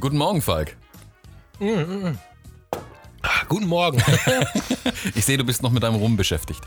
[0.00, 0.76] Guten Morgen, Falk.
[3.48, 4.02] Guten Morgen.
[5.14, 6.60] Ich sehe, du bist noch mit deinem Rum beschäftigt.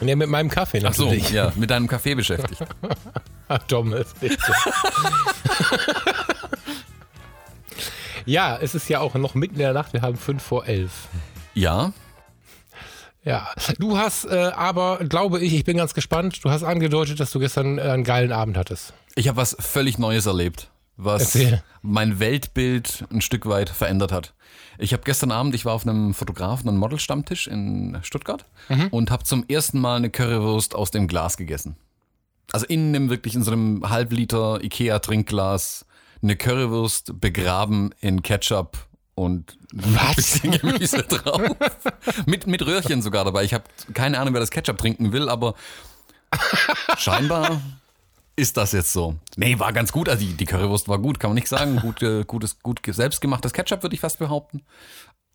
[0.00, 1.30] ja, mit meinem Kaffee Ach so, natürlich.
[1.30, 2.64] ja, mit deinem Kaffee beschäftigt.
[3.68, 4.36] Thomas, bitte.
[8.26, 9.92] ja, es ist ja auch noch mitten in der Nacht.
[9.92, 11.08] Wir haben fünf vor elf.
[11.54, 11.92] Ja,
[13.24, 17.30] Ja, du hast äh, aber, glaube ich, ich bin ganz gespannt, du hast angedeutet, dass
[17.30, 18.92] du gestern äh, einen geilen Abend hattest.
[19.14, 21.62] ich habe was völlig Neues erlebt, was Erzähl.
[21.82, 24.34] mein Weltbild ein Stück weit verändert hat.
[24.78, 28.44] Ich habe gestern Abend, ich war auf einem Fotografen- und Modelstammtisch in Stuttgart
[28.90, 31.76] und habe zum ersten Mal eine Currywurst aus dem Glas gegessen.
[32.52, 35.86] Also in einem wirklich in so einem Halbliter Ikea Trinkglas
[36.24, 38.78] eine Currywurst begraben in Ketchup
[39.14, 41.40] und ein bisschen Gemüse drauf.
[42.26, 43.44] mit, mit Röhrchen sogar dabei.
[43.44, 45.54] Ich habe keine Ahnung, wer das Ketchup trinken will, aber
[46.98, 47.60] scheinbar
[48.36, 49.16] ist das jetzt so.
[49.36, 50.08] Nee, war ganz gut.
[50.08, 51.76] Also die, die Currywurst war gut, kann man nicht sagen.
[51.76, 54.62] Gut, äh, gutes, gut ge- selbstgemachtes Ketchup, würde ich fast behaupten.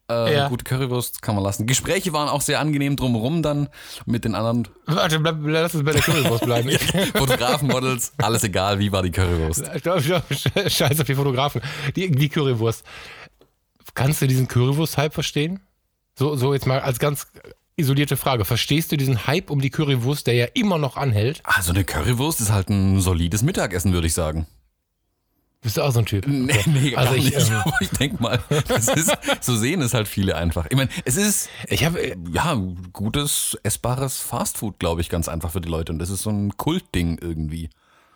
[0.09, 0.47] Äh, Ja.
[0.47, 1.67] Gute Currywurst kann man lassen.
[1.67, 3.69] Gespräche waren auch sehr angenehm drumherum dann
[4.05, 6.69] mit den anderen Warte, bleib, lass uns bei der Currywurst bleiben.
[7.15, 8.13] Fotografen, Models.
[8.17, 9.69] Alles egal, wie war die Currywurst.
[9.79, 10.23] Stopp, stopp,
[10.69, 11.61] Scheiß auf die Fotografen.
[11.95, 12.83] Die, die Currywurst.
[13.93, 15.59] Kannst du diesen Currywurst-Hype verstehen?
[16.17, 17.27] So, so jetzt mal als ganz
[17.75, 18.45] isolierte Frage.
[18.45, 21.41] Verstehst du diesen Hype um die Currywurst, der ja immer noch anhält?
[21.43, 24.47] Also eine Currywurst ist halt ein solides Mittagessen, würde ich sagen.
[25.61, 26.25] Bist du auch so ein Typ?
[26.27, 27.49] Nee, nee gar Also ich, nicht.
[27.49, 30.67] ähm, ich denke mal, ist, so sehen es halt viele einfach.
[30.69, 32.57] Ich meine, es ist Ich habe ja
[32.93, 35.91] gutes, essbares Fastfood, glaube ich, ganz einfach für die Leute.
[35.91, 37.69] Und das ist so ein Kultding irgendwie.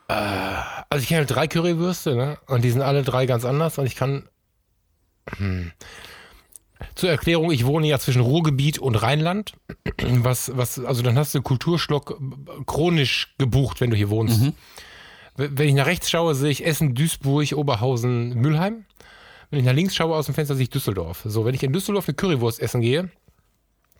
[0.07, 2.37] Also ich kenne drei Currywürste, ne?
[2.47, 3.77] Und die sind alle drei ganz anders.
[3.77, 4.29] Und ich kann.
[5.37, 5.71] Hm.
[6.95, 9.53] Zur Erklärung, ich wohne ja zwischen Ruhrgebiet und Rheinland.
[10.01, 12.19] Was, was, also dann hast du Kulturschlock
[12.67, 14.41] chronisch gebucht, wenn du hier wohnst.
[14.41, 14.51] W-
[15.35, 18.85] Wenn ich nach rechts schaue, sehe ich Essen, Duisburg, Oberhausen, Mülheim.
[19.49, 21.23] Wenn ich nach links schaue aus dem Fenster, sehe ich Düsseldorf.
[21.25, 23.09] So, wenn ich in Düsseldorf eine Currywurst essen gehe,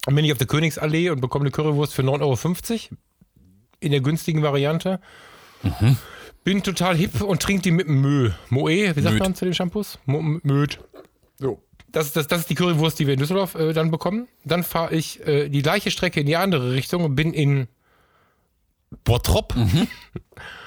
[0.05, 2.97] dann bin ich auf der Königsallee und bekomme eine Currywurst für 9,50 Euro
[3.79, 4.99] in der günstigen Variante.
[6.43, 8.31] Bin total hip und trinke die mit Mö.
[8.49, 9.23] Moe, wie sagt Möd.
[9.23, 9.99] man zu den Shampoos?
[10.05, 10.79] Mo Möd.
[11.39, 11.61] So.
[11.91, 14.27] Das, ist das, das ist die Currywurst, die wir in Düsseldorf äh, dann bekommen.
[14.43, 17.67] Dann fahre ich äh, die gleiche Strecke in die andere Richtung und bin in
[19.03, 19.53] Bottrop.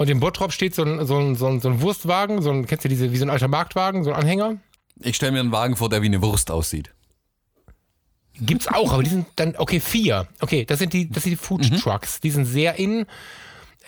[0.00, 2.66] Und in Bottrop steht so ein, so, ein, so, ein, so ein Wurstwagen, so ein,
[2.66, 4.56] kennst du diese, wie so ein alter Marktwagen, so ein Anhänger.
[4.98, 6.90] Ich stelle mir einen Wagen vor, der wie eine Wurst aussieht.
[8.40, 10.26] Gibt's auch, aber die sind dann, okay, vier.
[10.40, 12.18] Okay, das sind die, das sind die Food Trucks.
[12.20, 13.04] Die sind sehr in.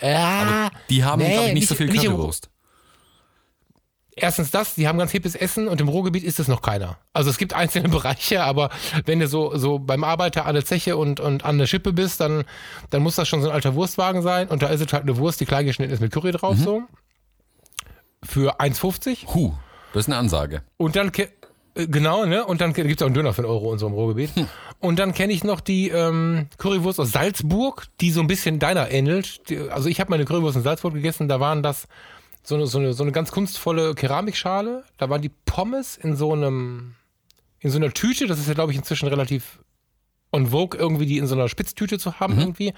[0.01, 2.51] Äh, Die haben, Nee, glaube ich, nicht, nicht- so viel im- Currywurst.
[4.15, 6.97] Erstens das, die haben ganz hippes Essen und im Ruhrgebiet ist es noch keiner.
[7.13, 8.69] Also es gibt einzelne Bereiche, aber
[9.05, 12.19] wenn du so, so beim Arbeiter an der Zeche und, und an der Schippe bist,
[12.19, 12.43] dann,
[12.89, 15.17] dann muss das schon so ein alter Wurstwagen sein und da ist es halt eine
[15.17, 16.83] Wurst, die klein geschnitten ist mit Curry drauf so.
[18.23, 19.53] Für 1,50 Huh,
[19.93, 20.61] das ist eine Ansage.
[20.77, 21.27] und dann äh,
[21.75, 22.45] Genau, ne?
[22.45, 24.29] Und dann gibt es auch einen Döner für einen Euro in so einem Ruhrgebiet.
[24.79, 28.91] Und dann kenne ich noch die ähm, Currywurst aus Salzburg, die so ein bisschen deiner
[28.91, 29.49] ähnelt.
[29.49, 31.87] Die, also ich habe meine Currywurst in Salzburg gegessen, da waren das
[32.43, 34.83] so eine, so, eine, so eine ganz kunstvolle Keramikschale.
[34.97, 36.95] Da waren die Pommes in so einem,
[37.59, 39.59] in so einer Tüte, das ist ja, glaube ich, inzwischen relativ
[40.31, 42.73] on vogue, irgendwie die in so einer Spitztüte zu haben irgendwie.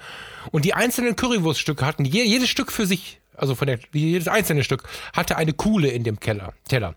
[0.52, 4.62] Und die einzelnen Currywurststücke hatten je, jedes Stück für sich, also von der, jedes einzelne
[4.62, 6.94] Stück, hatte eine Kuhle in dem Keller, Teller.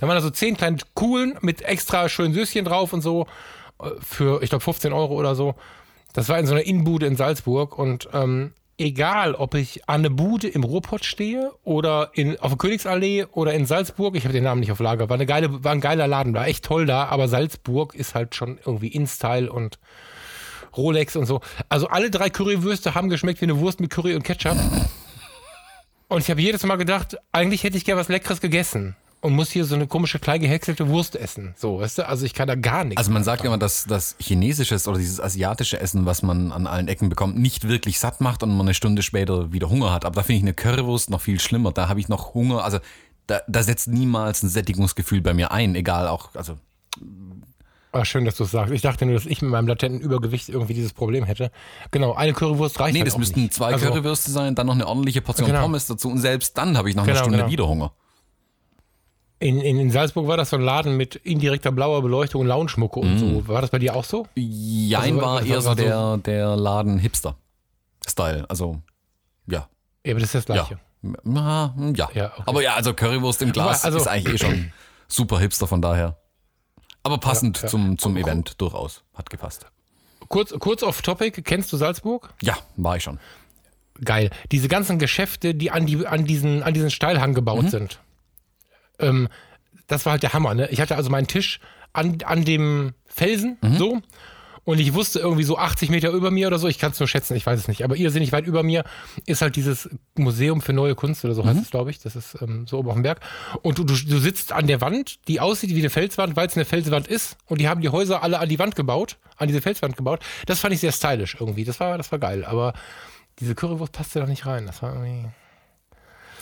[0.00, 3.26] Da waren also zehn kleine Kuhlen mit extra schönen Süßchen drauf und so
[3.80, 5.54] äh, für, ich glaube, 15 Euro oder so.
[6.14, 10.10] Das war in so einer Innenbude in Salzburg und ähm, egal, ob ich an der
[10.10, 14.44] Bude im Ruhrpott stehe oder in, auf der Königsallee oder in Salzburg, ich habe den
[14.44, 17.06] Namen nicht auf Lager, war, eine geile, war ein geiler Laden, war echt toll da,
[17.06, 19.78] aber Salzburg ist halt schon irgendwie InStyle und
[20.76, 21.40] Rolex und so.
[21.68, 24.56] Also alle drei Currywürste haben geschmeckt wie eine Wurst mit Curry und Ketchup.
[26.08, 28.96] Und ich habe jedes Mal gedacht, eigentlich hätte ich gerne was Leckeres gegessen.
[29.20, 31.52] Und muss hier so eine komische, klein gehäckselte Wurst essen.
[31.56, 32.08] So, weißt du?
[32.08, 32.98] Also ich kann da gar nichts.
[32.98, 36.86] Also man sagt immer, dass das chinesisches oder dieses asiatische Essen, was man an allen
[36.86, 40.04] Ecken bekommt, nicht wirklich satt macht und man eine Stunde später wieder Hunger hat.
[40.04, 41.72] Aber da finde ich eine Currywurst noch viel schlimmer.
[41.72, 42.62] Da habe ich noch Hunger.
[42.62, 42.78] Also
[43.26, 45.74] da, da setzt niemals ein Sättigungsgefühl bei mir ein.
[45.74, 46.56] Egal auch, also
[47.90, 48.72] Ah, schön, dass du es sagst.
[48.72, 51.50] Ich dachte nur, dass ich mit meinem latenten Übergewicht irgendwie dieses Problem hätte.
[51.90, 53.54] Genau, eine Currywurst reicht nee, halt das müssten nicht.
[53.54, 55.62] zwei Also, Currywürste sein, dann noch eine ordentliche Portion Genau.
[55.62, 57.50] Pommes dazu und selbst dann habe ich einer Genau, Stunde genau.
[57.50, 57.92] wieder Hunger.
[59.40, 62.98] In, in, in Salzburg war das so ein Laden mit indirekter blauer Beleuchtung und Lounge-Mucke
[62.98, 63.46] und so.
[63.48, 64.26] War das bei dir auch so?
[64.34, 68.46] Jein Also, war eher so der, der Laden Hipster-Style.
[68.48, 68.82] Also,
[69.46, 69.68] ja.
[70.04, 70.78] Ja, aber das ist das Gleiche.
[71.02, 72.10] Ja, ja.
[72.14, 72.42] Ja, okay.
[72.46, 74.72] Aber ja, also Currywurst im Glas also- ist eigentlich eh schon
[75.06, 76.16] super hipster von daher.
[77.04, 79.04] Aber passend Ja, zum, zum Event durchaus.
[79.14, 79.66] Hat gepasst.
[80.28, 82.34] Kurz, kurz off Topic, kennst du Salzburg?
[82.42, 83.18] Ja, war ich schon.
[84.04, 84.30] Geil.
[84.50, 87.68] Diese ganzen Geschäfte, die an, die, an, diesen, an diesen Steilhang gebaut Mhm.
[87.68, 88.00] sind.
[88.98, 89.28] Ähm,
[89.86, 90.54] das war halt der Hammer.
[90.54, 90.68] Ne?
[90.70, 91.60] Ich hatte also meinen Tisch
[91.92, 93.76] an, an dem Felsen, Mhm.
[93.76, 93.98] so.
[94.64, 97.08] Und ich wusste irgendwie so 80 Meter über mir oder so, ich kann es nur
[97.08, 98.84] schätzen, ich weiß es nicht, aber irrsinnig weit über mir
[99.24, 101.48] ist halt dieses Museum für neue Kunst oder so Mhm.
[101.48, 102.00] heißt es, glaube ich.
[102.00, 103.20] Das ist ähm, so oben auf dem Berg.
[103.62, 106.54] Und du, du, du sitzt an der Wand, die aussieht wie eine Felswand, weil es
[106.56, 107.38] eine Felswand ist.
[107.46, 110.20] Und die haben die Häuser alle an die Wand gebaut, an diese Felswand gebaut.
[110.44, 111.64] Das fand ich sehr stylisch irgendwie.
[111.64, 112.44] Das war, das war geil.
[112.44, 112.74] Aber
[113.40, 114.66] diese Currywurst passte da nicht rein.
[114.66, 115.30] Das war irgendwie.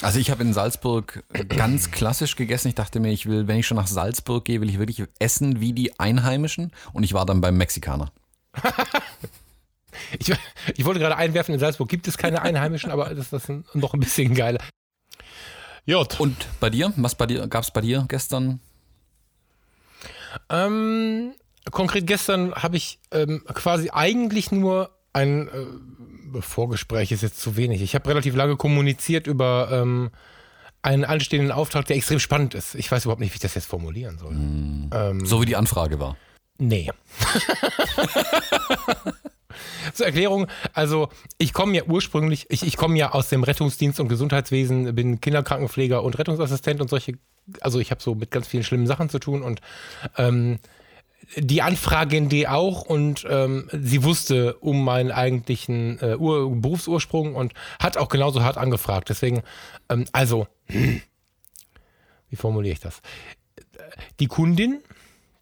[0.03, 2.69] Also ich habe in Salzburg ganz klassisch gegessen.
[2.69, 5.61] Ich dachte mir, ich will, wenn ich schon nach Salzburg gehe, will ich wirklich essen
[5.61, 6.73] wie die Einheimischen.
[6.93, 8.13] Und ich war dann beim Mexikaner.
[10.19, 10.33] Ich,
[10.77, 14.01] ich wollte gerade einwerfen, in Salzburg gibt es keine Einheimischen, aber das, ist noch ein
[14.01, 14.61] bisschen geiler.
[15.85, 16.19] Jod.
[16.21, 16.93] Und bei dir?
[16.97, 18.61] Was bei dir gab es bei dir gestern?
[20.51, 21.33] Ähm,
[21.71, 27.81] konkret gestern habe ich ähm, quasi eigentlich nur ein äh, Vorgespräch ist jetzt zu wenig.
[27.81, 30.11] Ich habe relativ lange kommuniziert über ähm,
[30.83, 32.75] einen anstehenden Auftrag, der extrem spannend ist.
[32.75, 34.33] Ich weiß überhaupt nicht, wie ich das jetzt formulieren soll.
[34.35, 36.17] Ähm, So wie die Anfrage war.
[36.59, 36.91] Nee.
[39.95, 41.09] Zur Erklärung, also
[41.39, 46.03] ich komme ja ursprünglich, ich, ich komme ja aus dem Rettungsdienst und Gesundheitswesen, bin Kinderkrankenpfleger
[46.03, 47.15] und Rettungsassistent und solche,
[47.63, 49.63] also ich habe so mit ganz vielen schlimmen Sachen zu tun und
[50.19, 50.59] ähm,
[51.37, 57.53] die Anfragin die auch und ähm, sie wusste um meinen eigentlichen äh, Ur Berufsursprung und
[57.81, 59.09] hat auch genauso hart angefragt.
[59.09, 59.43] Deswegen,
[59.89, 63.01] ähm, also, wie formuliere ich das?
[64.21, 64.81] Die Kundin,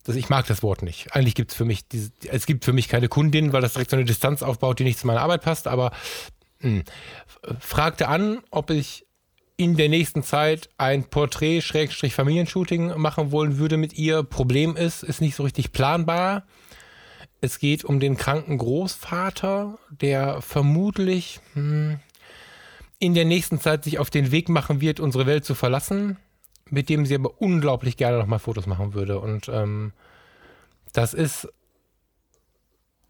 [0.04, 1.14] das, ich mag das Wort nicht.
[1.14, 3.90] Eigentlich gibt es für mich, diese, es gibt für mich keine Kundin, weil das direkt
[3.90, 5.92] so eine Distanz aufbaut, die nicht zu meiner Arbeit passt, aber
[6.60, 6.82] mh,
[7.60, 9.03] fragte an, ob ich
[9.56, 14.22] in der nächsten Zeit ein Porträt-Familienshooting machen wollen würde mit ihr.
[14.22, 16.44] Problem ist, ist nicht so richtig planbar.
[17.40, 22.00] Es geht um den kranken Großvater, der vermutlich hm,
[22.98, 26.16] in der nächsten Zeit sich auf den Weg machen wird, unsere Welt zu verlassen,
[26.70, 29.20] mit dem sie aber unglaublich gerne nochmal Fotos machen würde.
[29.20, 29.92] Und ähm,
[30.92, 31.48] das ist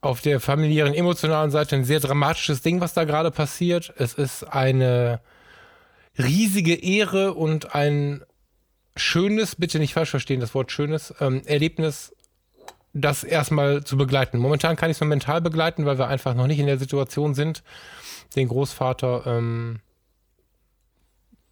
[0.00, 3.94] auf der familiären, emotionalen Seite ein sehr dramatisches Ding, was da gerade passiert.
[3.96, 5.20] Es ist eine
[6.18, 8.22] riesige Ehre und ein
[8.96, 12.14] schönes, bitte nicht falsch verstehen, das Wort schönes, ähm, Erlebnis,
[12.92, 14.38] das erstmal zu begleiten.
[14.38, 17.34] Momentan kann ich es nur mental begleiten, weil wir einfach noch nicht in der Situation
[17.34, 17.64] sind,
[18.36, 19.80] den Großvater ähm,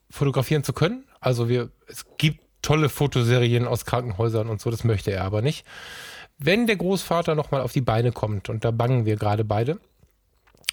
[0.09, 1.05] fotografieren zu können.
[1.21, 5.67] Also wir, es gibt tolle Fotoserien aus Krankenhäusern und so, das möchte er aber nicht.
[6.39, 9.81] Wenn der Großvater nochmal auf die Beine kommt, und da bangen wir gerade beide,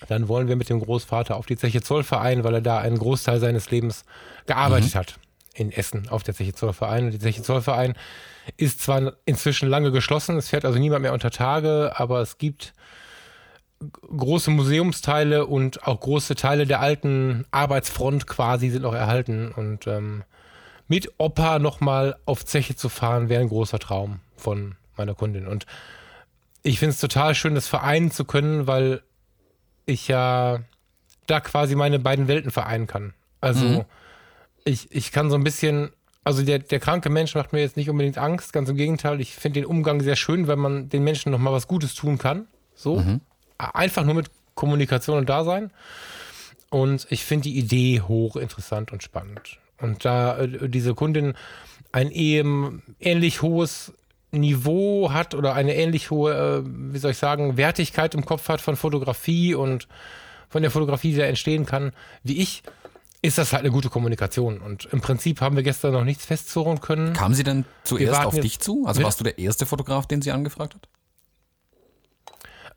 [0.07, 3.39] dann wollen wir mit dem Großvater auf die Zeche Zollverein, weil er da einen Großteil
[3.39, 4.05] seines Lebens
[4.45, 5.19] gearbeitet hat.
[5.53, 7.05] In Essen auf der Zeche Zollverein.
[7.05, 7.95] Und die Zeche Zollverein
[8.57, 12.73] ist zwar inzwischen lange geschlossen, es fährt also niemand mehr unter Tage, aber es gibt
[13.79, 19.51] große Museumsteile und auch große Teile der alten Arbeitsfront quasi sind noch erhalten.
[19.51, 20.23] Und ähm,
[20.87, 25.47] mit Opa nochmal auf Zeche zu fahren, wäre ein großer Traum von meiner Kundin.
[25.47, 25.65] Und
[26.63, 29.01] ich finde es total schön, das vereinen zu können, weil
[29.89, 30.59] ich ja
[31.27, 33.13] da quasi meine beiden Welten vereinen kann.
[33.41, 33.85] Also
[34.65, 35.89] ich, ich kann so ein bisschen,
[36.23, 39.21] also der, der kranke Mensch macht mir jetzt nicht unbedingt Angst, ganz im Gegenteil.
[39.21, 42.47] Ich finde den Umgang sehr schön, weil man den Menschen nochmal was Gutes tun kann.
[42.75, 43.03] So.
[43.57, 45.71] Einfach nur mit Kommunikation und Dasein.
[46.69, 49.57] Und ich finde die Idee hochinteressant und spannend.
[49.81, 51.33] Und da äh, diese Kundin
[51.91, 53.93] ein eben ähnlich hohes
[54.31, 58.61] Niveau hat oder eine ähnlich hohe, äh, wie soll ich sagen, Wertigkeit im Kopf hat
[58.61, 59.87] von Fotografie und
[60.49, 61.93] von der Fotografie, die da entstehen kann,
[62.23, 62.63] wie ich,
[63.21, 64.59] ist das halt eine gute Kommunikation.
[64.59, 67.13] Und im Prinzip haben wir gestern noch nichts festzurren können.
[67.13, 68.85] Kam sie denn zuerst auf dich zu?
[68.85, 70.87] Also warst du der erste Fotograf, den sie angefragt hat?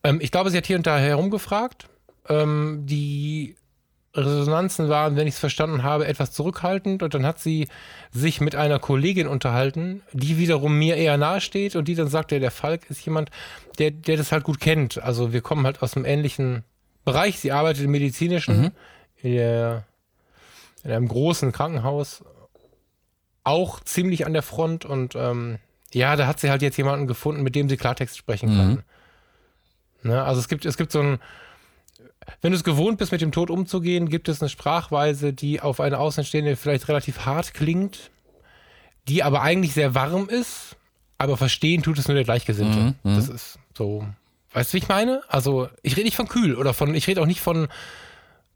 [0.04, 1.88] Ähm, ich glaube, sie hat hier und da herumgefragt.
[2.28, 3.56] Ähm, die
[4.14, 7.02] Resonanzen waren, wenn ich es verstanden habe, etwas zurückhaltend.
[7.02, 7.68] Und dann hat sie
[8.10, 12.38] sich mit einer Kollegin unterhalten, die wiederum mir eher nahe steht und die dann sagte,
[12.38, 13.30] der Falk ist jemand,
[13.78, 15.02] der, der das halt gut kennt.
[15.02, 16.64] Also wir kommen halt aus einem ähnlichen
[17.04, 17.40] Bereich.
[17.40, 18.72] Sie arbeitet im medizinischen,
[19.22, 19.84] in, der,
[20.84, 22.22] in einem großen Krankenhaus,
[23.44, 24.84] auch ziemlich an der Front.
[24.84, 25.58] Und ähm,
[25.92, 28.82] ja, da hat sie halt jetzt jemanden gefunden, mit dem sie Klartext sprechen kann.
[30.02, 30.22] Ne?
[30.22, 31.18] Also es gibt, es gibt so ein,
[32.40, 35.80] wenn du es gewohnt bist, mit dem Tod umzugehen, gibt es eine Sprachweise, die auf
[35.80, 38.10] eine Außenstehende vielleicht relativ hart klingt,
[39.08, 40.76] die aber eigentlich sehr warm ist,
[41.18, 42.94] aber verstehen tut es nur der Gleichgesinnte.
[43.02, 44.04] Das ist so,
[44.52, 45.22] weißt du, wie ich meine?
[45.28, 47.68] Also ich rede nicht von kühl oder von, ich rede auch nicht von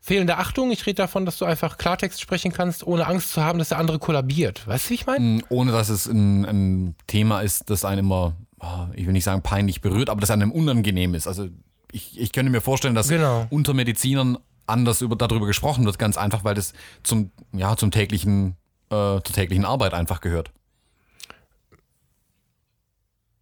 [0.06, 0.70] fehlende Achtung.
[0.70, 3.78] Ich rede davon, dass du einfach Klartext sprechen kannst, ohne Angst zu haben, dass der
[3.78, 4.66] andere kollabiert.
[4.66, 5.24] Weißt du, wie ich meine?
[5.24, 9.24] Mm, Ohne dass es ein, ein Thema ist, das einem immer, ah, ich will nicht
[9.24, 11.26] sagen peinlich berührt, aber das einem unangenehm ist.
[11.26, 11.48] Also
[11.96, 13.46] ich, ich könnte mir vorstellen, dass Genau.
[13.50, 16.72] unter Medizinern anders über, darüber gesprochen wird, ganz einfach, weil das
[17.02, 18.56] zum, ja, zum täglichen,
[18.90, 20.50] äh, zur täglichen Arbeit einfach gehört.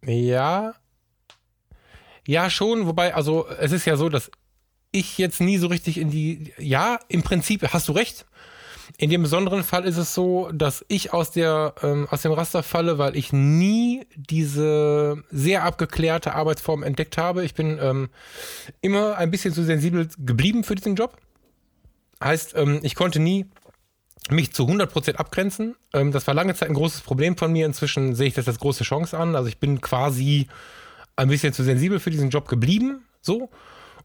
[0.05, 0.73] Ja.
[2.27, 4.31] Ja, schon, wobei, also es ist ja so, dass
[4.91, 6.53] ich jetzt nie so richtig in die.
[6.57, 8.25] Ja, im Prinzip hast du recht.
[8.97, 12.63] In dem besonderen Fall ist es so, dass ich aus, der, ähm, aus dem Raster
[12.63, 17.43] falle, weil ich nie diese sehr abgeklärte Arbeitsform entdeckt habe.
[17.43, 18.09] Ich bin ähm,
[18.79, 21.17] immer ein bisschen zu sensibel geblieben für diesen Job.
[22.23, 23.45] Heißt, ähm, ich konnte nie
[24.29, 25.75] mich zu 100% abgrenzen.
[25.93, 27.65] Ähm, das war lange Zeit ein großes Problem von mir.
[27.65, 29.35] Inzwischen sehe ich das als große Chance an.
[29.35, 30.47] Also ich bin quasi
[31.17, 33.03] ein bisschen zu sensibel für diesen Job geblieben.
[33.21, 33.49] So.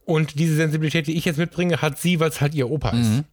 [0.04, 3.24] Und diese Sensibilität, die ich jetzt mitbringe, hat sie, weil es halt ihr Opa ist.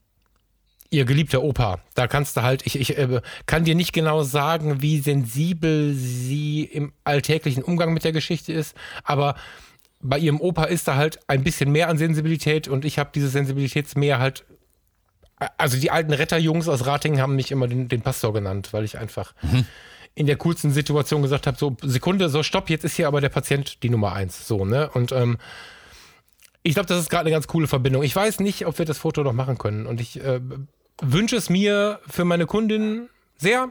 [0.89, 1.79] Ihr geliebter Opa.
[1.95, 6.63] Da kannst du halt, ich, ich äh, kann dir nicht genau sagen, wie sensibel sie
[6.63, 9.35] im alltäglichen Umgang mit der Geschichte ist, aber
[10.01, 13.29] bei ihrem Opa ist da halt ein bisschen mehr an Sensibilität und ich habe diese
[13.29, 14.45] Sensibilitätsmehr halt.
[15.57, 18.97] Also die alten Retterjungs aus Ratingen haben mich immer den, den Pastor genannt, weil ich
[18.97, 19.33] einfach
[20.15, 23.29] in der coolsten Situation gesagt habe: so, Sekunde, so stopp, jetzt ist hier aber der
[23.29, 24.47] Patient die Nummer eins.
[24.47, 24.89] So, ne?
[24.89, 25.37] Und ähm,
[26.63, 28.03] ich glaube, das ist gerade eine ganz coole Verbindung.
[28.03, 29.85] Ich weiß nicht, ob wir das Foto noch machen können.
[29.85, 30.41] Und ich äh,
[31.01, 33.69] wünsche es mir für meine Kundin sehr.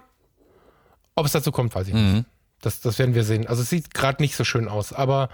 [1.14, 2.26] Ob es dazu kommt, weiß ich nicht.
[2.61, 3.47] Das, das werden wir sehen.
[3.47, 5.28] Also es sieht gerade nicht so schön aus, aber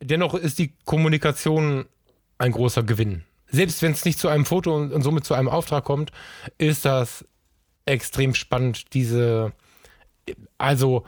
[0.00, 1.86] dennoch ist die Kommunikation
[2.38, 3.24] ein großer Gewinn.
[3.48, 6.10] Selbst wenn es nicht zu einem Foto und, und somit zu einem Auftrag kommt,
[6.58, 7.24] ist das
[7.84, 9.52] extrem spannend, diese,
[10.58, 11.04] also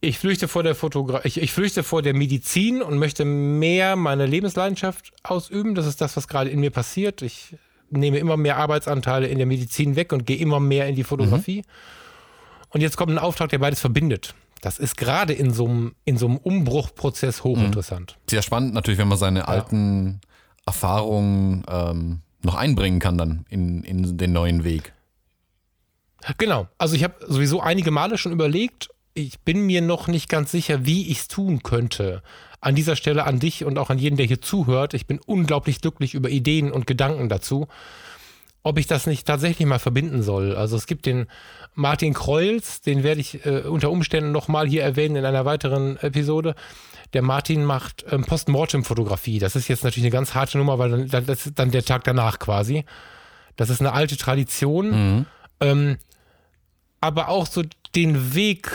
[0.00, 4.26] ich flüchte vor der Fotogra ich, ich flüchte vor der Medizin und möchte mehr meine
[4.26, 5.74] Lebensleidenschaft ausüben.
[5.74, 7.22] Das ist das, was gerade in mir passiert.
[7.22, 7.56] Ich
[7.90, 11.64] nehme immer mehr Arbeitsanteile in der Medizin weg und gehe immer mehr in die Fotografie.
[12.70, 14.34] Und jetzt kommt ein Auftrag, der beides verbindet.
[14.60, 18.18] Das ist gerade in so einem in so einem Umbruchprozess hochinteressant.
[18.28, 20.20] Sehr spannend natürlich, wenn man seine alten
[20.66, 24.92] Erfahrungen ähm, noch einbringen kann dann in, in den neuen Weg.
[26.38, 26.68] Genau.
[26.78, 28.88] Also ich habe sowieso einige Male schon überlegt.
[29.18, 32.22] Ich bin mir noch nicht ganz sicher, wie ich es tun könnte.
[32.60, 34.92] An dieser Stelle an dich und auch an jeden, der hier zuhört.
[34.92, 37.66] Ich bin unglaublich glücklich über Ideen und Gedanken dazu.
[38.62, 40.54] Ob ich das nicht tatsächlich mal verbinden soll.
[40.54, 41.28] Also es gibt den
[41.74, 46.54] Martin Kreuz, den werde ich äh, unter Umständen nochmal hier erwähnen in einer weiteren Episode.
[47.14, 49.38] Der Martin macht ähm, Postmortem-Fotografie.
[49.38, 52.04] Das ist jetzt natürlich eine ganz harte Nummer, weil dann, das ist dann der Tag
[52.04, 52.84] danach quasi.
[53.56, 54.92] Das ist eine alte Tradition.
[55.60, 55.96] Ähm,
[57.00, 57.62] aber auch so
[57.94, 58.70] den Weg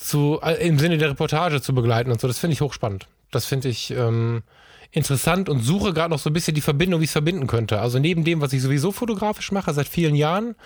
[0.00, 3.06] zu, äh, im Sinne der Reportage zu begleiten und so, das finde ich hochspannend.
[3.30, 4.42] Das finde ich ähm,
[4.90, 7.80] interessant und suche gerade noch so ein bisschen die Verbindung, wie ich es verbinden könnte.
[7.80, 10.56] Also neben dem, was ich sowieso fotografisch mache seit vielen Jahren,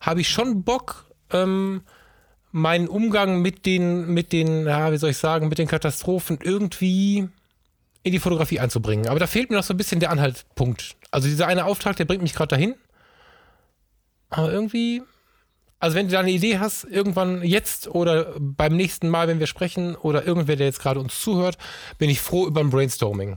[0.00, 1.82] habe ich schon Bock, ähm,
[2.52, 7.28] meinen Umgang mit den, mit den, ja, wie soll ich sagen, mit den Katastrophen irgendwie
[8.02, 9.08] in die Fotografie einzubringen.
[9.08, 10.96] Aber da fehlt mir noch so ein bisschen der Anhaltspunkt.
[11.10, 12.74] Also dieser eine Auftrag, der bringt mich gerade dahin.
[14.30, 15.02] Aber irgendwie,
[15.78, 19.46] also wenn du da eine Idee hast, irgendwann jetzt oder beim nächsten Mal, wenn wir
[19.46, 21.58] sprechen, oder irgendwer, der jetzt gerade uns zuhört,
[21.98, 23.36] bin ich froh über ein Brainstorming.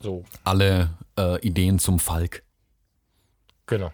[0.00, 2.42] So, Alle äh, Ideen zum Falk.
[3.66, 3.90] genau.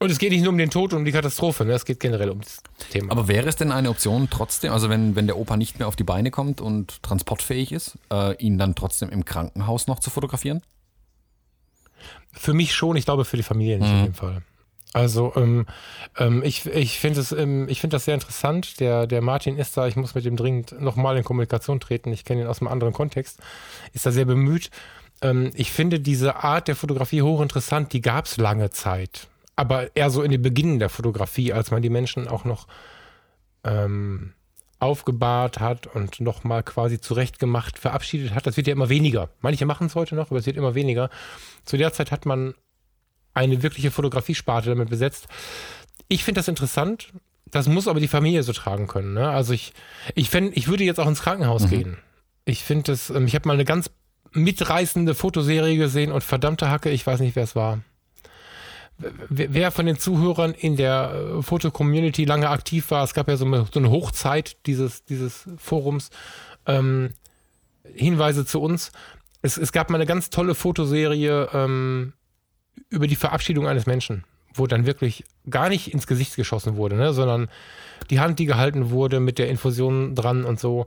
[0.00, 1.72] Und es geht nicht nur um den Tod und um die Katastrophe, ne?
[1.72, 3.10] es geht generell um das Thema.
[3.12, 5.96] Aber wäre es denn eine Option trotzdem, also wenn, wenn der Opa nicht mehr auf
[5.96, 10.60] die Beine kommt und transportfähig ist, äh, ihn dann trotzdem im Krankenhaus noch zu fotografieren?
[12.32, 14.42] Für mich schon, ich glaube für die Familie nicht in dem Fall.
[14.94, 15.66] Also ähm,
[16.16, 18.78] ähm, ich, ich finde ähm, ich finde das sehr interessant.
[18.78, 22.12] Der, der Martin ist da, ich muss mit ihm dringend nochmal in Kommunikation treten.
[22.12, 23.40] Ich kenne ihn aus einem anderen Kontext.
[23.92, 24.70] Ist da sehr bemüht.
[25.20, 29.26] Ähm, ich finde diese Art der Fotografie hochinteressant, die gab es lange Zeit.
[29.56, 32.68] Aber eher so in den Beginnen der Fotografie, als man die Menschen auch noch
[33.64, 34.32] ähm,
[34.78, 38.46] aufgebahrt hat und nochmal quasi zurechtgemacht, verabschiedet hat.
[38.46, 39.30] Das wird ja immer weniger.
[39.40, 41.10] Manche machen es heute noch, aber es wird immer weniger.
[41.64, 42.54] Zu der Zeit hat man
[43.34, 45.26] eine wirkliche Fotografiesparte damit besetzt.
[46.08, 47.12] Ich finde das interessant.
[47.50, 49.14] Das muss aber die Familie so tragen können.
[49.14, 49.28] Ne?
[49.28, 49.74] Also ich,
[50.14, 51.98] ich, fänd, ich würde jetzt auch ins Krankenhaus gehen.
[52.44, 53.90] Ich finde das, ähm, ich habe mal eine ganz
[54.32, 57.80] mitreißende Fotoserie gesehen und verdammte Hacke, ich weiß nicht, wer es war.
[58.98, 63.44] Wer von den Zuhörern in der äh, Foto-Community lange aktiv war, es gab ja so
[63.44, 66.10] eine, so eine Hochzeit dieses, dieses Forums,
[66.66, 67.10] ähm,
[67.92, 68.92] Hinweise zu uns.
[69.42, 72.14] Es, es gab mal eine ganz tolle Fotoserie ähm,
[72.94, 74.24] über die Verabschiedung eines Menschen,
[74.54, 77.48] wo dann wirklich gar nicht ins Gesicht geschossen wurde, ne, sondern
[78.10, 80.86] die Hand, die gehalten wurde mit der Infusion dran und so,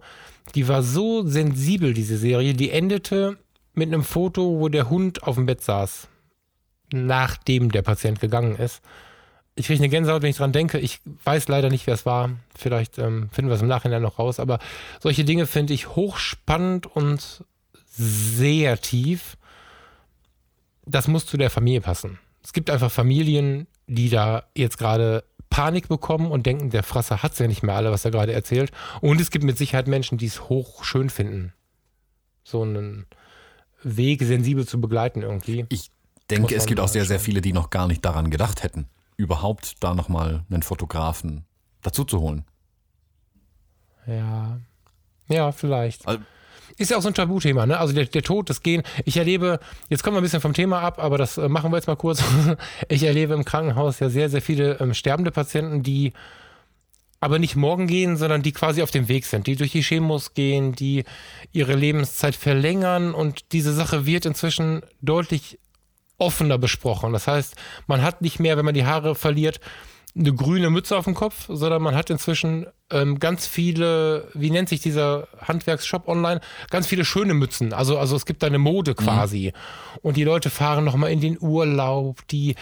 [0.55, 3.37] die war so sensibel, diese Serie, die endete
[3.73, 6.07] mit einem Foto, wo der Hund auf dem Bett saß
[6.91, 8.81] nachdem der Patient gegangen ist.
[9.55, 10.77] Ich kriege eine Gänsehaut, wenn ich dran denke.
[10.77, 12.29] Ich weiß leider nicht, wer es war.
[12.55, 14.39] Vielleicht ähm, finden wir es im Nachhinein noch raus.
[14.39, 14.59] Aber
[14.99, 17.43] solche Dinge finde ich hochspannend und
[17.87, 19.37] sehr tief.
[20.87, 22.19] Das muss zu der Familie passen.
[22.43, 27.33] Es gibt einfach Familien, die da jetzt gerade Panik bekommen und denken, der Frasser hat
[27.33, 28.71] es ja nicht mehr alle, was er gerade erzählt.
[29.01, 31.53] Und es gibt mit Sicherheit Menschen, die es hoch schön finden,
[32.43, 33.05] so einen
[33.83, 35.65] Weg sensibel zu begleiten irgendwie.
[35.69, 35.91] Ich
[36.29, 39.83] denke, es gibt auch sehr, sehr viele, die noch gar nicht daran gedacht hätten überhaupt
[39.83, 41.45] da nochmal einen Fotografen
[41.81, 42.45] dazu zu holen.
[44.05, 44.59] Ja.
[45.27, 46.07] Ja, vielleicht.
[46.07, 46.23] Also,
[46.77, 47.79] ist ja auch so ein Tabuthema, ne?
[47.79, 48.83] Also der, der Tod, das Gehen.
[49.05, 51.77] Ich erlebe, jetzt kommen wir ein bisschen vom Thema ab, aber das äh, machen wir
[51.77, 52.23] jetzt mal kurz.
[52.87, 56.13] ich erlebe im Krankenhaus ja sehr, sehr viele ähm, sterbende Patienten, die
[57.19, 60.35] aber nicht morgen gehen, sondern die quasi auf dem Weg sind, die durch die Chemos
[60.35, 61.03] gehen, die
[61.51, 65.57] ihre Lebenszeit verlängern und diese Sache wird inzwischen deutlich
[66.19, 67.13] offener besprochen.
[67.13, 67.55] Das heißt,
[67.87, 69.59] man hat nicht mehr, wenn man die Haare verliert,
[70.17, 74.69] eine grüne Mütze auf dem Kopf, sondern man hat inzwischen ähm, ganz viele, wie nennt
[74.69, 77.73] sich dieser Handwerksshop online, ganz viele schöne Mützen.
[77.73, 78.95] Also, also es gibt da eine Mode mhm.
[78.95, 79.53] quasi.
[79.53, 79.99] Mhm.
[80.01, 82.55] Und die Leute fahren nochmal in den Urlaub, die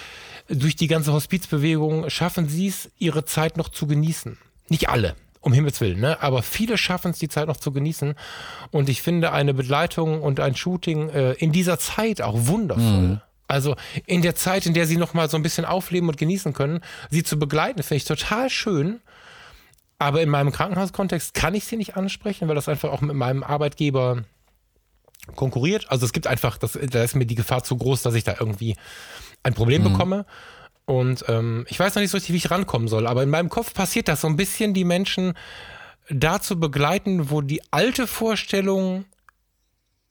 [0.48, 4.38] durch die ganze Hospizbewegung schaffen sie es, ihre Zeit noch zu genießen.
[4.68, 6.22] Nicht alle, um Himmels Willen, ne?
[6.22, 8.16] aber viele schaffen es, die Zeit noch zu genießen.
[8.72, 13.02] Und ich finde eine Begleitung und ein Shooting äh, in dieser Zeit auch wundervoll.
[13.02, 13.22] Mhm.
[13.48, 13.76] Also
[14.06, 16.82] in der Zeit, in der sie noch mal so ein bisschen aufleben und genießen können,
[17.10, 19.02] sie zu begleiten, finde ich total schön.
[19.98, 23.44] Aber in meinem Krankenhauskontext kann ich sie nicht ansprechen, weil das einfach auch mit meinem
[23.44, 24.24] Arbeitgeber
[25.36, 25.90] konkurriert.
[25.90, 28.36] Also es gibt einfach, das, da ist mir die Gefahr zu groß, dass ich da
[28.40, 28.76] irgendwie
[29.44, 29.92] ein Problem mhm.
[29.92, 30.26] bekomme.
[30.86, 33.08] Und ähm, ich weiß noch nicht so richtig, wie ich rankommen soll.
[33.08, 35.34] Aber in meinem Kopf passiert das so ein bisschen, die Menschen
[36.10, 39.06] dazu begleiten, wo die alte Vorstellung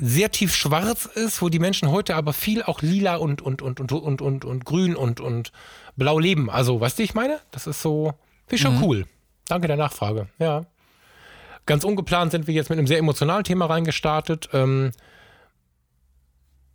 [0.01, 3.81] sehr tief schwarz ist, wo die Menschen heute aber viel auch lila und, und, und,
[3.81, 5.53] und, und, und, und grün und, und
[5.97, 6.51] blau leben.
[6.51, 7.41] Also, weißt du, ich meine?
[7.53, 8.15] Das ist so,
[8.47, 8.83] finde ich schon mhm.
[8.83, 9.07] cool.
[9.47, 10.29] Danke der Nachfrage.
[10.39, 10.67] Ja.
[11.67, 14.51] Ganz ungeplant sind wir jetzt mit einem sehr emotionalen Thema reingestartet.
[14.53, 14.93] Ähm,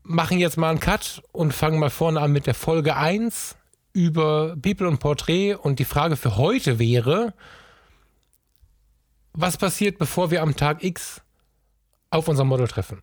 [0.03, 3.55] machen jetzt mal einen Cut und fangen mal vorne an mit der Folge 1
[3.93, 5.55] über People und Porträt.
[5.55, 7.33] Und die Frage für heute wäre,
[9.33, 11.21] was passiert, bevor wir am Tag X
[12.09, 13.01] auf unser Model treffen.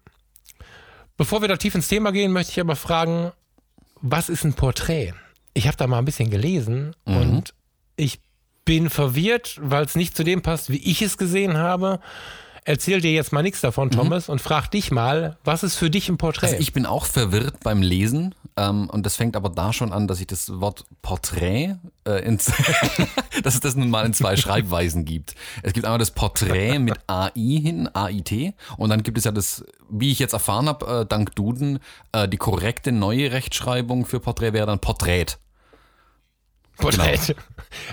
[1.16, 3.32] Bevor wir da tief ins Thema gehen, möchte ich aber fragen,
[4.00, 5.14] was ist ein Porträt?
[5.54, 7.16] Ich habe da mal ein bisschen gelesen mhm.
[7.16, 7.54] und
[7.96, 8.20] ich
[8.64, 12.00] bin verwirrt, weil es nicht zu dem passt, wie ich es gesehen habe
[12.66, 13.92] erzähl dir jetzt mal nichts davon, mhm.
[13.92, 14.32] Thomas, mhm.
[14.32, 16.46] und frag dich mal, was ist für dich ein Porträt?
[16.46, 20.08] Also ich bin auch verwirrt beim Lesen ähm, und das fängt aber da schon an,
[20.08, 22.36] dass ich das Wort Porträt, äh,
[23.42, 25.34] dass es das nun mal in zwei Schreibweisen gibt.
[25.62, 29.64] Es gibt einmal das Porträt mit AI hin, AIT, und dann gibt es ja das,
[29.88, 31.78] wie ich jetzt erfahren habe, äh, dank Duden,
[32.12, 35.26] äh, die korrekte neue Rechtschreibung für Porträt wäre dann Porträt.
[36.76, 37.18] Porträt.
[37.26, 37.38] Genau.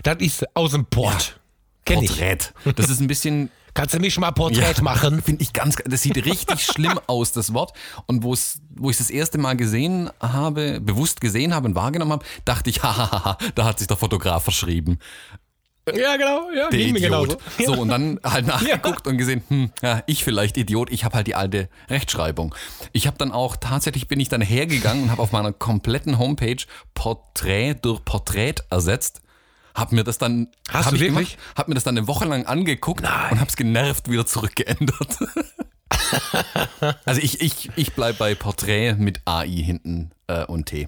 [0.03, 1.39] Das ist aus dem Port.
[1.87, 1.95] Ja.
[1.95, 2.37] Porträt.
[2.65, 2.73] Ich.
[2.73, 5.21] Das ist ein bisschen Kannst du mich mal Porträt ja, machen?
[5.21, 7.73] Finde ich ganz, das sieht richtig schlimm aus, das Wort.
[8.05, 12.13] Und wo es, wo ich das erste Mal gesehen habe, bewusst gesehen habe und wahrgenommen
[12.13, 14.99] habe, dachte ich, hahaha, da hat sich der Fotograf verschrieben.
[15.93, 17.01] Ja, genau, ja, der Idiot.
[17.01, 17.37] Genauso.
[17.59, 19.11] So, und dann halt nachgeguckt ja.
[19.11, 22.55] und gesehen, hm, ja, ich vielleicht Idiot, ich habe halt die alte Rechtschreibung.
[22.93, 26.63] Ich habe dann auch, tatsächlich bin ich dann hergegangen und habe auf meiner kompletten Homepage
[26.93, 29.22] Porträt durch Porträt ersetzt
[29.75, 31.31] hab mir das dann, Hast hab du wirklich?
[31.31, 33.31] Gemacht, hab mir das dann eine Woche lang angeguckt Nein.
[33.31, 35.17] und hab's genervt wieder zurückgeändert.
[37.05, 40.87] also ich, ich, ich bleib bei Porträt mit AI hinten äh, und T.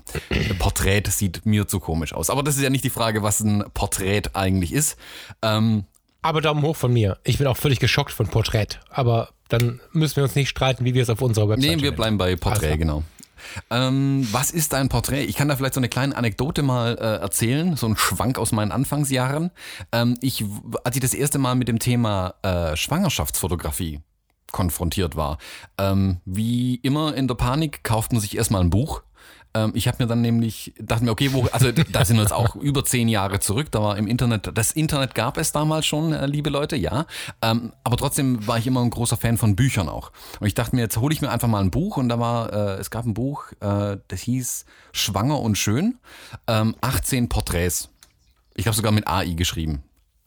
[0.59, 2.29] Porträt sieht mir zu komisch aus.
[2.29, 4.97] Aber das ist ja nicht die Frage, was ein Porträt eigentlich ist.
[5.41, 5.85] Ähm,
[6.21, 7.17] aber Daumen hoch von mir.
[7.23, 8.67] Ich bin auch völlig geschockt von Porträt.
[8.89, 11.91] Aber dann müssen wir uns nicht streiten, wie wir es auf unserer Website Nee, wir
[11.91, 12.77] bleiben bei Porträt, also.
[12.77, 13.03] genau.
[13.69, 15.23] Ähm, was ist dein Porträt?
[15.25, 18.51] Ich kann da vielleicht so eine kleine Anekdote mal äh, erzählen, so ein Schwank aus
[18.51, 19.51] meinen Anfangsjahren.
[19.91, 20.45] Ähm, ich,
[20.83, 24.01] als ich das erste Mal mit dem Thema äh, Schwangerschaftsfotografie
[24.51, 25.37] konfrontiert war,
[25.77, 29.03] ähm, wie immer in der Panik kauft man sich erstmal ein Buch
[29.55, 32.33] ähm, ich habe mir dann nämlich, dachte mir, okay, wo, also da sind wir jetzt
[32.33, 36.13] auch über zehn Jahre zurück, da war im Internet, das Internet gab es damals schon,
[36.13, 37.05] äh, liebe Leute, ja.
[37.41, 40.11] Ähm, aber trotzdem war ich immer ein großer Fan von Büchern auch.
[40.39, 42.53] Und ich dachte mir, jetzt hole ich mir einfach mal ein Buch und da war,
[42.53, 45.97] äh, es gab ein Buch, äh, das hieß Schwanger und Schön,
[46.47, 47.89] ähm, 18 Porträts.
[48.55, 49.83] Ich habe sogar mit AI geschrieben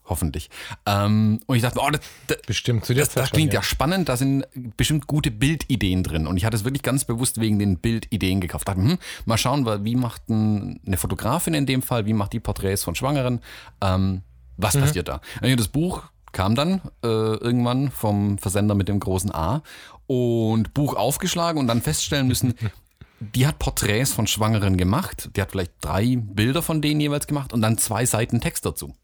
[0.09, 0.51] hoffentlich.
[0.87, 3.61] Ähm, und ich dachte, oh, das, das, bestimmt zu der das, das klingt ja.
[3.61, 3.63] ja.
[3.63, 4.45] spannend, da sind
[4.77, 6.27] bestimmt gute Bildideen drin.
[6.27, 8.69] Und ich hatte es wirklich ganz bewusst wegen den Bildideen gekauft.
[8.69, 12.41] Dachte, hm, mal schauen, wie macht ein, eine Fotografin in dem Fall, wie macht die
[12.41, 13.41] Porträts von Schwangeren,
[13.81, 14.23] ähm,
[14.57, 14.81] was mhm.
[14.81, 15.21] passiert da?
[15.41, 19.63] Das Buch kam dann äh, irgendwann vom Versender mit dem großen A
[20.07, 22.55] und Buch aufgeschlagen und dann feststellen müssen,
[23.21, 25.31] die hat Porträts von Schwangeren gemacht.
[25.37, 28.95] Die hat vielleicht drei Bilder von denen jeweils gemacht und dann zwei Seiten Text dazu.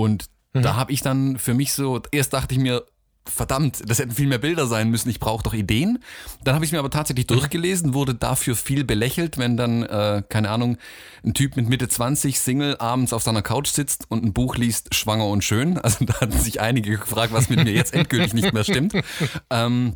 [0.00, 0.62] Und mhm.
[0.62, 2.84] da habe ich dann für mich so, erst dachte ich mir,
[3.24, 5.98] verdammt, das hätten viel mehr Bilder sein müssen, ich brauche doch Ideen.
[6.42, 7.34] Dann habe ich mir aber tatsächlich mhm.
[7.34, 10.76] durchgelesen, wurde dafür viel belächelt, wenn dann, äh, keine Ahnung,
[11.24, 14.94] ein Typ mit Mitte 20, Single, abends auf seiner Couch sitzt und ein Buch liest,
[14.94, 15.78] schwanger und schön.
[15.92, 18.94] Also da hatten sich einige gefragt, was mit mir jetzt endgültig nicht mehr stimmt.
[19.50, 19.94] Ähm,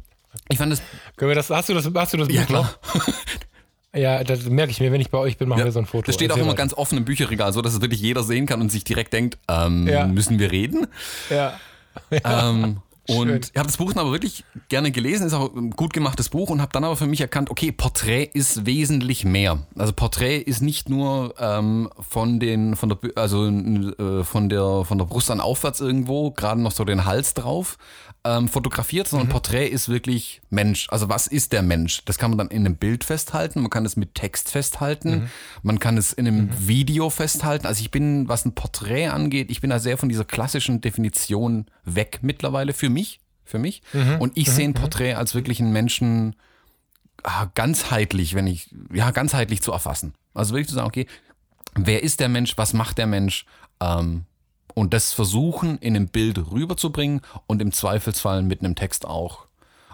[0.49, 0.83] ich fand das.
[1.17, 2.75] Können wir das, hast du das, hast du das ja, klar.
[3.97, 5.65] Ja, das merke ich mir, wenn ich bei euch bin, machen ja.
[5.65, 6.07] wir so ein Foto.
[6.07, 8.61] Das steht auch immer ganz offen im Bücherregal, so dass es wirklich jeder sehen kann
[8.61, 10.07] und sich direkt denkt, ähm, ja.
[10.07, 10.87] müssen wir reden?
[11.31, 11.59] Ja.
[12.11, 12.51] ja.
[12.51, 13.41] Ähm, und Schön.
[13.53, 16.51] ich habe das Buch dann aber wirklich gerne gelesen, ist auch ein gut gemachtes Buch
[16.51, 19.59] und habe dann aber für mich erkannt, okay, Porträt ist wesentlich mehr.
[19.77, 24.99] Also Porträt ist nicht nur ähm, von den, von der, also äh, von der, von
[24.99, 27.79] der Brust an aufwärts irgendwo, gerade noch so den Hals drauf,
[28.27, 29.33] ähm, fotografiert, sondern mhm.
[29.33, 30.89] Porträt ist wirklich Mensch.
[30.91, 32.05] Also was ist der Mensch?
[32.05, 35.29] Das kann man dann in einem Bild festhalten, man kann es mit Text festhalten, mhm.
[35.63, 36.51] man kann es in einem mhm.
[36.59, 37.67] Video festhalten.
[37.67, 41.67] Also ich bin, was ein Porträt angeht, ich bin da sehr von dieser klassischen Definition
[41.85, 42.96] weg mittlerweile für mich,
[43.45, 43.83] für mich.
[43.93, 44.21] Mhm.
[44.21, 44.53] Und ich mhm.
[44.53, 44.75] sehe ein mhm.
[44.75, 46.37] Porträt als wirklich einen Menschen
[47.23, 50.15] ah, ganzheitlich, wenn ich, ja, ganzheitlich zu erfassen.
[50.35, 51.07] Also wirklich zu sagen, okay,
[51.75, 53.47] wer ist der Mensch, was macht der Mensch?
[53.81, 54.25] Ähm,
[54.75, 59.47] und das versuchen in einem Bild rüberzubringen und im Zweifelsfall mit einem Text auch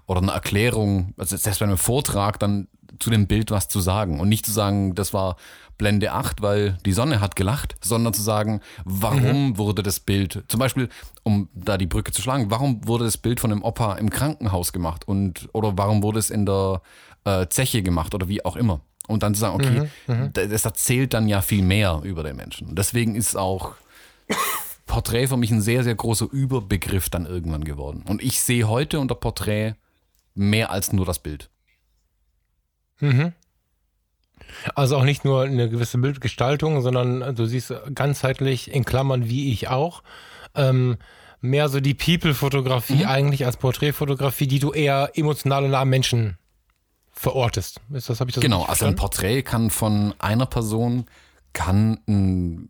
[0.07, 2.67] oder einer Erklärung, also selbst bei einem Vortrag dann
[2.99, 5.37] zu dem Bild was zu sagen und nicht zu sagen, das war
[5.79, 9.59] Blende 8, weil die Sonne hat gelacht, sondern zu sagen, warum mhm.
[9.59, 10.89] wurde das Bild, zum Beispiel,
[11.23, 14.73] um da die Brücke zu schlagen, warum wurde das Bild von dem Opa im Krankenhaus
[14.73, 16.83] gemacht und oder warum wurde es in der
[17.25, 18.81] äh, Zeche gemacht oder wie auch immer.
[19.09, 20.33] Und dann zu sagen, okay, mhm, mhm.
[20.33, 22.75] das erzählt dann ja viel mehr über den Menschen.
[22.77, 23.75] Deswegen ist auch
[24.87, 28.05] Porträt für mich ein sehr, sehr großer Überbegriff dann irgendwann geworden.
[28.07, 29.75] Und ich sehe heute unter Porträt
[30.35, 31.51] mehr als nur das Bild.
[33.03, 33.33] Mhm.
[34.75, 39.69] Also auch nicht nur eine gewisse Bildgestaltung, sondern du siehst ganzheitlich in Klammern wie ich
[39.69, 40.03] auch.
[40.55, 40.99] Ähm,
[41.41, 43.09] mehr so die People-Fotografie mhm.
[43.09, 46.39] eigentlich als Porträtfotografie, die du eher emotional nah am Menschen
[47.13, 47.81] verortest.
[47.93, 51.07] Ist das, habe ich das Genau, also ein Porträt kann von einer Person,
[51.53, 52.69] kann ein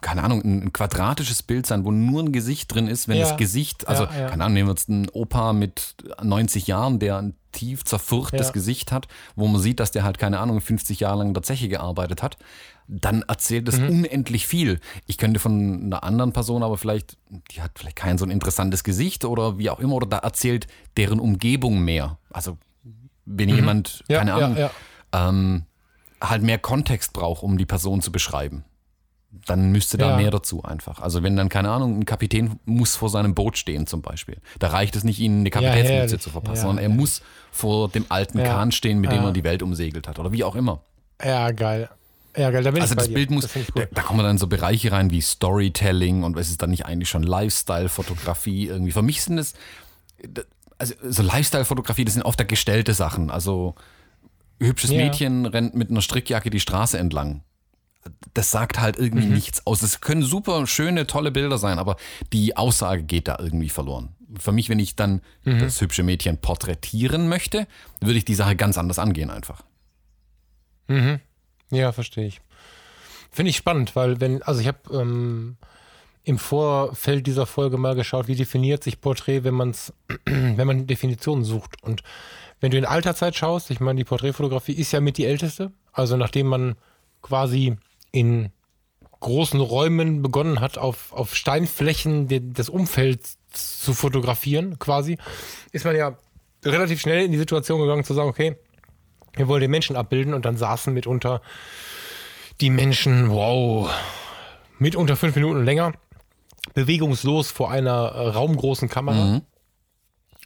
[0.00, 3.26] keine Ahnung, ein, quadratisches Bild sein, wo nur ein Gesicht drin ist, wenn ja.
[3.26, 4.28] das Gesicht, also, ja, ja.
[4.28, 8.90] keine Ahnung, nehmen wir jetzt einen Opa mit 90 Jahren, der ein tief zerfurchtes Gesicht
[8.90, 11.68] hat, wo man sieht, dass der halt, keine Ahnung, 50 Jahre lang in der Zeche
[11.68, 12.36] gearbeitet hat,
[12.88, 13.88] dann erzählt es mhm.
[13.88, 14.80] unendlich viel.
[15.06, 17.16] Ich könnte von einer anderen Person aber vielleicht,
[17.52, 20.66] die hat vielleicht kein so ein interessantes Gesicht oder wie auch immer, oder da erzählt
[20.96, 22.18] deren Umgebung mehr.
[22.30, 22.58] Also,
[23.24, 23.56] wenn mhm.
[23.56, 24.70] jemand, keine Ahnung,
[25.12, 25.62] ähm,
[26.20, 28.64] halt mehr Kontext braucht, um die Person zu beschreiben
[29.46, 30.16] dann müsste da ja.
[30.16, 31.00] mehr dazu einfach.
[31.00, 34.38] Also wenn dann, keine Ahnung, ein Kapitän muss vor seinem Boot stehen zum Beispiel.
[34.58, 37.88] Da reicht es nicht, ihnen eine Kapitänsmütze ja, zu verpassen, ja, sondern er muss vor
[37.88, 40.82] dem alten Kahn stehen, mit dem er die Welt umsegelt hat oder wie auch immer.
[41.22, 41.88] Ja, geil.
[42.36, 44.48] Ja, geil, da bin also ich das Bild muss, das da, da, kommen dann so
[44.48, 48.90] Bereiche rein wie Storytelling und was ist dann nicht eigentlich schon Lifestyle-Fotografie irgendwie.
[48.90, 49.54] Für mich sind es,
[50.76, 53.30] also so Lifestyle-Fotografie, das sind oft da gestellte Sachen.
[53.30, 53.76] Also
[54.58, 57.42] hübsches Mädchen rennt mit einer Strickjacke die Straße entlang
[58.34, 59.34] das sagt halt irgendwie mhm.
[59.34, 59.82] nichts aus.
[59.82, 61.96] Es können super schöne, tolle Bilder sein, aber
[62.32, 64.10] die Aussage geht da irgendwie verloren.
[64.38, 65.60] Für mich, wenn ich dann mhm.
[65.60, 67.66] das hübsche Mädchen porträtieren möchte,
[68.00, 69.62] würde ich die Sache ganz anders angehen einfach.
[70.88, 71.20] Mhm.
[71.70, 72.40] Ja, verstehe ich.
[73.30, 75.56] Finde ich spannend, weil wenn, also ich habe ähm,
[76.24, 79.92] im Vorfeld dieser Folge mal geschaut, wie definiert sich Porträt, wenn man es,
[80.24, 81.82] wenn man Definitionen sucht.
[81.82, 82.02] Und
[82.60, 85.72] wenn du in alter Zeit schaust, ich meine, die Porträtfotografie ist ja mit die älteste.
[85.92, 86.76] Also nachdem man
[87.22, 87.76] quasi
[88.14, 88.50] in
[89.18, 95.18] großen Räumen begonnen hat, auf, auf Steinflächen de, des Umfelds zu fotografieren, quasi,
[95.72, 96.16] ist man ja
[96.64, 98.56] relativ schnell in die Situation gegangen zu sagen, okay,
[99.34, 101.42] wir wollen den Menschen abbilden und dann saßen mitunter
[102.60, 103.90] die Menschen, wow,
[104.78, 105.92] mitunter fünf Minuten länger,
[106.74, 109.24] bewegungslos vor einer äh, raumgroßen Kamera.
[109.24, 109.42] Mhm.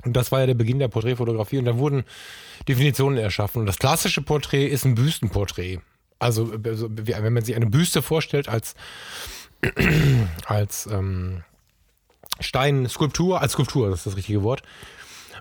[0.05, 2.05] Und das war ja der Beginn der Porträtfotografie und da wurden
[2.67, 3.61] Definitionen erschaffen.
[3.61, 5.81] Und das klassische Porträt ist ein Büstenporträt.
[6.19, 8.75] Also, also wenn man sich eine Büste vorstellt als,
[10.47, 11.43] als ähm,
[12.41, 14.63] Steinskulptur, als Skulptur, das ist das richtige Wort.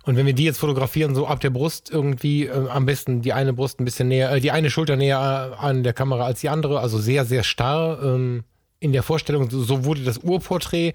[0.04, 3.34] Und wenn wir die jetzt fotografieren, so ab der Brust irgendwie, äh, am besten die
[3.34, 6.50] eine Brust ein bisschen näher, äh, die eine Schulter näher an der Kamera als die
[6.50, 8.44] andere, also sehr, sehr starr ähm,
[8.80, 10.94] in der Vorstellung, so wurde das Urporträt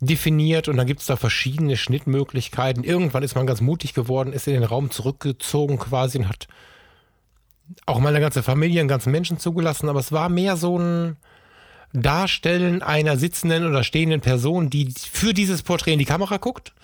[0.00, 2.84] definiert und dann gibt es da verschiedene Schnittmöglichkeiten.
[2.84, 6.46] Irgendwann ist man ganz mutig geworden, ist in den Raum zurückgezogen quasi und hat
[7.86, 11.16] auch meine ganze Familie, einen ganzen Menschen zugelassen, aber es war mehr so ein
[11.92, 16.74] Darstellen einer sitzenden oder stehenden Person, die für dieses Porträt in die Kamera guckt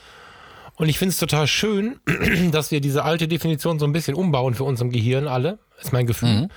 [0.76, 2.00] Und ich finde es total schön,
[2.52, 5.92] dass wir diese alte Definition so ein bisschen umbauen für uns im Gehirn alle, ist
[5.92, 6.42] mein Gefühl.
[6.42, 6.48] Mhm.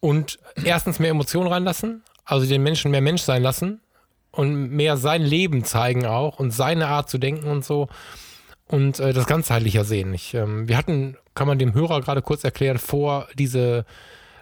[0.00, 3.80] Und erstens mehr Emotionen reinlassen, also den Menschen mehr Mensch sein lassen
[4.32, 7.88] und mehr sein Leben zeigen auch und seine Art zu denken und so
[8.66, 10.12] und äh, das ganzheitlicher sehen.
[10.14, 13.84] Ich, ähm, wir hatten, kann man dem Hörer gerade kurz erklären, vor diese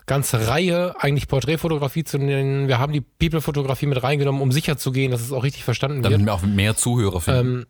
[0.06, 2.66] ganze Reihe eigentlich Porträtfotografie zu nennen.
[2.66, 6.02] Wir haben die People-Fotografie mit reingenommen, um sicher zu gehen, dass es auch richtig verstanden
[6.02, 6.28] Damit wird.
[6.28, 7.66] Damit wir auch mehr Zuhörer finden.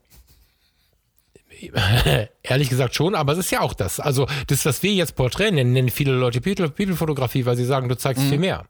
[1.60, 1.66] Ähm,
[2.42, 4.00] ehrlich gesagt schon, aber es ist ja auch das.
[4.00, 7.96] Also das, was wir jetzt Porträt nennen, nennen viele Leute People-Fotografie, weil sie sagen, du
[7.96, 8.28] zeigst mhm.
[8.28, 8.64] viel mehr.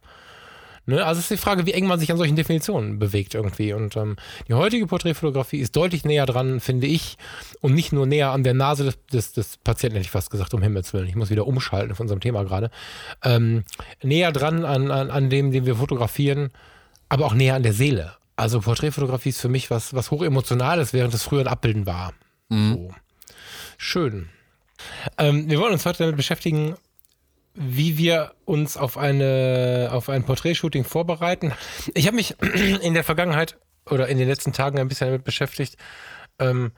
[0.90, 1.04] Ne?
[1.04, 3.72] Also es ist die Frage, wie eng man sich an solchen Definitionen bewegt irgendwie.
[3.72, 4.16] Und ähm,
[4.48, 7.16] die heutige Porträtfotografie ist deutlich näher dran, finde ich,
[7.60, 10.52] und nicht nur näher an der Nase des, des, des Patienten, hätte ich fast gesagt,
[10.52, 11.06] um Himmels Willen.
[11.06, 12.70] Ich muss wieder umschalten von unserem Thema gerade.
[13.24, 13.64] Ähm,
[14.02, 16.50] näher dran an, an, an dem, den wir fotografieren,
[17.08, 18.12] aber auch näher an der Seele.
[18.36, 22.12] Also Porträtfotografie ist für mich was, was hochemotionales, während es früher ein Abbilden war.
[22.48, 22.72] Mhm.
[22.72, 22.94] So.
[23.78, 24.28] Schön.
[25.18, 26.74] Ähm, wir wollen uns heute damit beschäftigen,
[27.54, 31.52] wie wir uns auf eine auf ein Porträtshooting vorbereiten.
[31.94, 32.36] Ich habe mich
[32.82, 33.58] in der Vergangenheit
[33.88, 35.76] oder in den letzten Tagen ein bisschen damit beschäftigt,
[36.38, 36.72] ähm,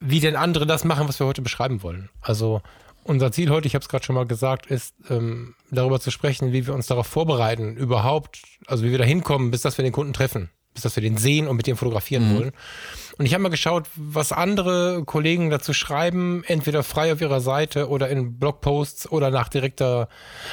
[0.00, 2.10] wie denn andere das machen, was wir heute beschreiben wollen.
[2.20, 2.62] Also
[3.04, 6.52] unser Ziel heute, ich habe es gerade schon mal gesagt, ist ähm, darüber zu sprechen,
[6.52, 9.92] wie wir uns darauf vorbereiten, überhaupt, also wie wir da hinkommen, bis dass wir den
[9.92, 12.38] Kunden treffen bis dass wir den sehen und mit dem fotografieren mhm.
[12.38, 12.52] wollen.
[13.16, 17.88] Und ich habe mal geschaut, was andere Kollegen dazu schreiben, entweder frei auf ihrer Seite
[17.88, 20.08] oder in Blogposts oder nach direkter,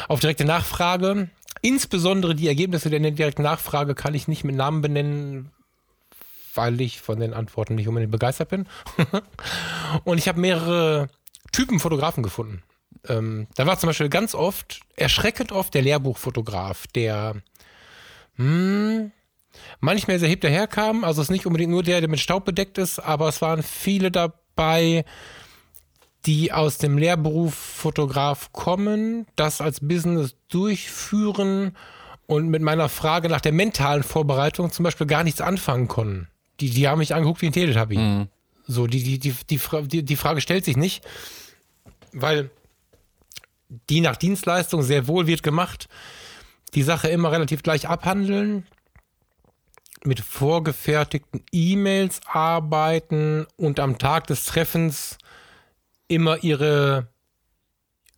[0.07, 1.29] auf direkte Nachfrage.
[1.61, 5.51] Insbesondere die Ergebnisse der direkten Nachfrage kann ich nicht mit Namen benennen,
[6.53, 8.67] weil ich von den Antworten nicht unbedingt begeistert bin.
[10.03, 11.09] und ich habe mehrere
[11.51, 12.63] Typen Fotografen gefunden.
[13.07, 17.35] Ähm, da war zum Beispiel ganz oft, erschreckend oft, der Lehrbuchfotograf, der,
[18.35, 19.11] hm,
[19.79, 21.03] manchmal sehr hinterherkam.
[21.03, 23.63] Also es ist nicht unbedingt nur der, der mit Staub bedeckt ist, aber es waren
[23.63, 25.05] viele dabei,
[26.25, 31.75] die aus dem Lehrberuf Fotograf kommen, das als Business durchführen
[32.27, 36.27] und mit meiner Frage nach der mentalen Vorbereitung zum Beispiel gar nichts anfangen konnten.
[36.59, 37.97] Die, die haben mich angeguckt wie ein Teletubby.
[37.97, 38.27] Mhm.
[38.67, 41.03] So, die, die, die, die, die Frage stellt sich nicht,
[42.13, 42.51] weil
[43.89, 45.89] die nach Dienstleistung sehr wohl wird gemacht,
[46.75, 48.65] die Sache immer relativ gleich abhandeln
[50.03, 55.17] mit vorgefertigten E-Mails arbeiten und am Tag des Treffens
[56.07, 57.07] immer ihre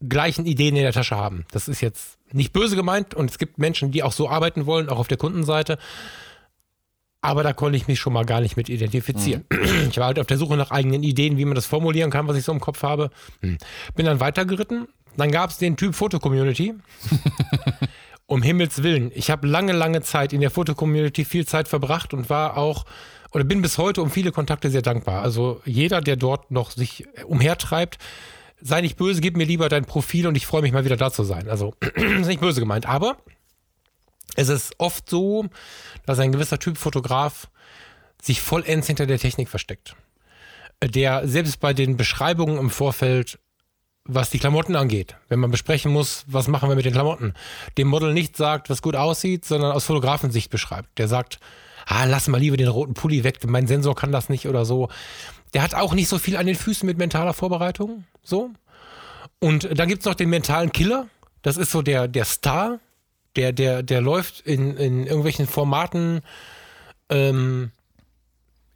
[0.08, 1.46] gleichen Ideen in der Tasche haben.
[1.52, 4.90] Das ist jetzt nicht böse gemeint und es gibt Menschen, die auch so arbeiten wollen,
[4.90, 5.78] auch auf der Kundenseite.
[7.22, 9.46] Aber da konnte ich mich schon mal gar nicht mit identifizieren.
[9.50, 9.90] Mhm.
[9.90, 12.36] Ich war halt auf der Suche nach eigenen Ideen, wie man das formulieren kann, was
[12.36, 13.12] ich so im Kopf habe.
[13.42, 13.58] Hm.
[13.96, 14.88] Bin dann weitergeritten.
[15.16, 16.74] Dann gab es den Typ Foto-Community.
[18.34, 22.32] um Himmels Willen, ich habe lange, lange Zeit in der Fotocommunity viel Zeit verbracht und
[22.32, 22.84] war auch
[23.32, 25.22] oder bin bis heute um viele Kontakte sehr dankbar.
[25.22, 28.00] Also jeder, der dort noch sich umhertreibt,
[28.60, 31.12] sei nicht böse, gib mir lieber dein Profil und ich freue mich mal wieder da
[31.12, 31.48] zu sein.
[31.48, 33.18] Also ist nicht böse gemeint, aber
[34.36, 35.46] es ist oft so,
[36.08, 37.50] dass ein gewisser Typ Fotograf
[38.20, 39.96] sich vollends hinter der Technik versteckt.
[40.84, 43.38] Der selbst bei den Beschreibungen im Vorfeld
[44.06, 45.16] was die Klamotten angeht.
[45.30, 47.34] Wenn man besprechen muss, was machen wir mit den Klamotten,
[47.78, 50.98] dem Model nicht sagt, was gut aussieht, sondern aus Fotografensicht beschreibt.
[50.98, 51.40] Der sagt,
[51.86, 54.90] ah, lass mal lieber den roten Pulli weg, mein Sensor kann das nicht oder so.
[55.54, 58.04] Der hat auch nicht so viel an den Füßen mit mentaler Vorbereitung.
[58.24, 58.50] So.
[59.40, 61.08] Und dann gibt es noch den mentalen Killer.
[61.42, 62.80] Das ist so der, der Star,
[63.36, 66.22] der, der, der läuft in, in irgendwelchen Formaten
[67.10, 67.72] ähm,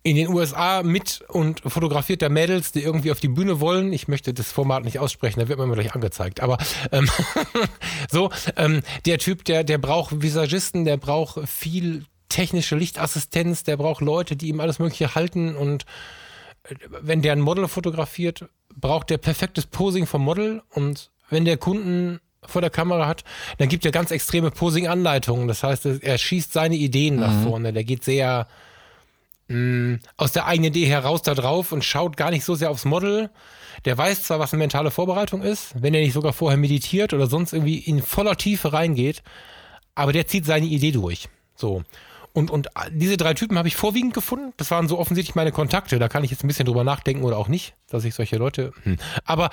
[0.07, 3.91] in den USA mit und fotografiert da Mädels, die irgendwie auf die Bühne wollen.
[3.91, 6.39] Ich möchte das Format nicht aussprechen, da wird man immer gleich angezeigt.
[6.39, 6.57] Aber
[6.93, 7.09] ähm,
[8.09, 13.99] so, ähm, der Typ, der, der braucht Visagisten, der braucht viel technische Lichtassistenz, der braucht
[13.99, 15.83] Leute, die ihm alles Mögliche halten und
[16.63, 18.45] äh, wenn der ein Model fotografiert,
[18.77, 23.25] braucht der perfektes Posing vom Model und wenn der Kunden vor der Kamera hat,
[23.57, 25.49] dann gibt er ganz extreme Posing-Anleitungen.
[25.49, 27.43] Das heißt, er schießt seine Ideen nach mhm.
[27.43, 27.73] vorne.
[27.73, 28.47] Der geht sehr
[29.47, 32.69] mh, mm, aus der eigenen Idee heraus da drauf und schaut gar nicht so sehr
[32.69, 33.29] aufs Model.
[33.85, 37.27] Der weiß zwar, was eine mentale Vorbereitung ist, wenn er nicht sogar vorher meditiert oder
[37.27, 39.23] sonst irgendwie in voller Tiefe reingeht,
[39.95, 41.29] aber der zieht seine Idee durch.
[41.55, 41.83] So.
[42.33, 44.53] Und, und diese drei Typen habe ich vorwiegend gefunden.
[44.57, 45.97] Das waren so offensichtlich meine Kontakte.
[45.97, 48.73] Da kann ich jetzt ein bisschen drüber nachdenken oder auch nicht, dass ich solche Leute.
[48.83, 48.97] Hm.
[49.25, 49.49] Aber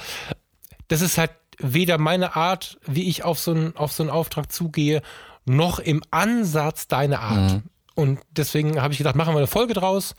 [0.88, 4.52] das ist halt weder meine Art, wie ich auf so einen, auf so einen Auftrag
[4.52, 5.00] zugehe,
[5.46, 7.52] noch im Ansatz deine Art.
[7.52, 7.62] Mhm.
[7.94, 10.14] Und deswegen habe ich gedacht, machen wir eine Folge draus.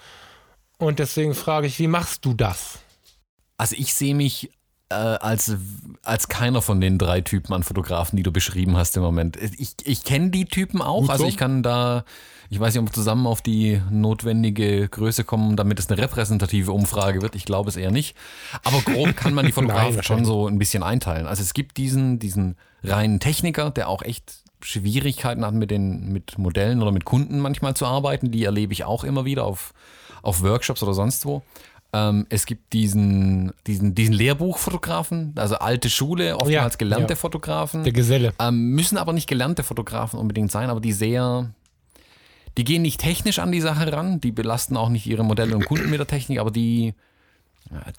[0.78, 2.80] Und deswegen frage ich, wie machst du das?
[3.58, 4.52] Also ich sehe mich
[4.90, 5.56] äh, als,
[6.04, 9.38] als keiner von den drei Typen an Fotografen, die du beschrieben hast im Moment.
[9.58, 11.30] Ich, ich kenne die Typen auch, Gut also so.
[11.30, 12.04] ich kann da
[12.50, 16.72] Ich weiß nicht, ob wir zusammen auf die notwendige Größe kommen, damit es eine repräsentative
[16.72, 17.36] Umfrage wird.
[17.36, 18.16] Ich glaube es eher nicht.
[18.64, 21.26] Aber grob kann man die Fotografen Nein, schon so ein bisschen einteilen.
[21.26, 26.38] Also es gibt diesen, diesen reinen Techniker, der auch echt Schwierigkeiten hat, mit den mit
[26.38, 28.32] Modellen oder mit Kunden manchmal zu arbeiten.
[28.32, 29.74] Die erlebe ich auch immer wieder auf,
[30.24, 31.44] auf Workshops oder sonst wo.
[31.94, 37.16] Ähm, es gibt diesen, diesen, diesen Lehrbuchfotografen, also alte Schule, oftmals Ja, gelernte ja.
[37.16, 37.84] Fotografen.
[37.84, 38.34] Der Geselle.
[38.40, 41.52] Ähm, müssen aber nicht gelernte Fotografen unbedingt sein, aber die sehr,
[42.58, 45.66] die gehen nicht technisch an die Sache ran, die belasten auch nicht ihre Modelle und
[45.66, 46.96] Kunden mit der Technik, aber die,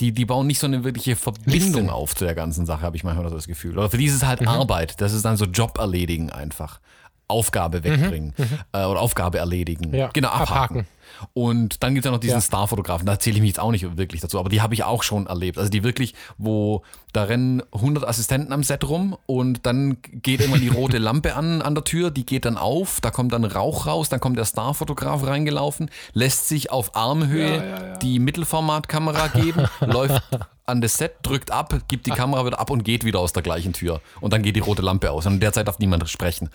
[0.01, 3.05] die, die bauen nicht so eine wirkliche Verbindung auf zu der ganzen Sache, habe ich
[3.05, 3.77] manchmal so das Gefühl.
[3.77, 6.81] Oder für die ist es halt Arbeit, das ist dann so Job erledigen einfach.
[7.29, 8.35] Aufgabe wegbringen
[8.73, 9.95] äh, oder Aufgabe erledigen.
[9.95, 10.81] Ja, Genau, abhaken.
[10.81, 10.87] abhaken.
[11.33, 12.41] Und dann gibt es ja noch diesen Ja.
[12.41, 15.03] Starfotografen, da zähle ich mich jetzt auch nicht wirklich dazu, aber die habe ich auch
[15.03, 15.57] schon erlebt.
[15.57, 20.59] Also die wirklich, wo da rennen 100 Assistenten am Set rum und dann geht immer
[20.59, 23.87] die rote Lampe an an der Tür, die geht dann auf, da kommt dann Rauch
[23.87, 30.23] raus, dann kommt der Starfotograf reingelaufen, lässt sich auf Armhöhe die Mittelformatkamera geben, läuft
[30.67, 33.43] an das Set, drückt ab, gibt die Kamera wieder ab und geht wieder aus der
[33.43, 34.01] gleichen Tür.
[34.21, 35.25] Und dann geht die rote Lampe aus.
[35.27, 36.51] Und in der Zeit darf niemand sprechen.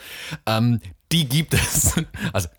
[0.46, 1.96] Ähm, die gibt es.
[2.34, 2.50] Also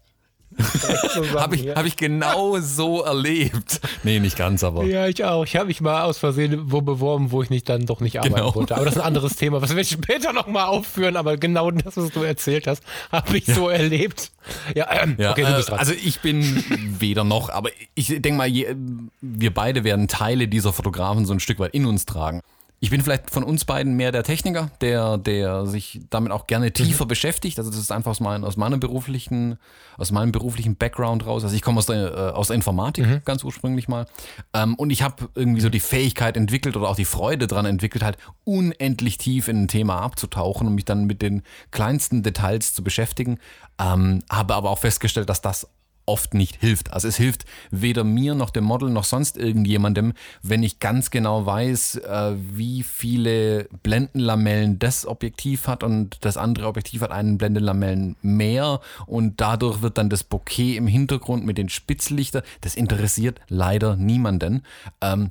[1.34, 3.80] habe ich, hab ich genau so erlebt.
[4.02, 4.84] Nee, nicht ganz, aber.
[4.84, 5.44] Ja, ich auch.
[5.44, 8.34] Ich habe mich mal aus Versehen wo beworben, wo ich nicht dann doch nicht arbeiten
[8.34, 8.54] Genau.
[8.54, 8.74] wollte.
[8.76, 11.16] Aber das ist ein anderes Thema, was wir später nochmal aufführen.
[11.16, 14.30] Aber genau das, was du erzählt hast, habe ich so erlebt.
[14.74, 15.78] Ja, ähm, Ja, okay, du bist äh, dran.
[15.80, 16.64] also ich bin
[16.98, 18.74] weder noch, aber ich denke mal, je,
[19.20, 22.40] wir beide werden Teile dieser Fotografen so ein Stück weit in uns tragen.
[22.82, 26.72] Ich bin vielleicht von uns beiden mehr der Techniker, der, der sich damit auch gerne
[26.72, 27.60] tiefer beschäftigt.
[27.60, 29.56] Also das ist einfach aus, mein, aus meinem beruflichen,
[29.96, 31.44] aus meinem beruflichen Background raus.
[31.44, 34.06] Also ich komme aus der, äh, aus der Informatik ganz ursprünglich mal.
[34.52, 38.02] Ähm, und ich habe irgendwie so die Fähigkeit entwickelt oder auch die Freude daran entwickelt,
[38.02, 42.82] halt unendlich tief in ein Thema abzutauchen und mich dann mit den kleinsten Details zu
[42.82, 43.38] beschäftigen.
[43.78, 45.68] Ähm, habe aber auch festgestellt, dass das
[46.06, 46.92] oft nicht hilft.
[46.92, 51.46] Also es hilft weder mir noch dem Model noch sonst irgendjemandem, wenn ich ganz genau
[51.46, 58.16] weiß, äh, wie viele Blendenlamellen das Objektiv hat und das andere Objektiv hat einen Blendenlamellen
[58.22, 63.96] mehr und dadurch wird dann das Bokeh im Hintergrund mit den Spitzlichter, das interessiert leider
[63.96, 64.62] niemanden.
[65.00, 65.30] Ähm,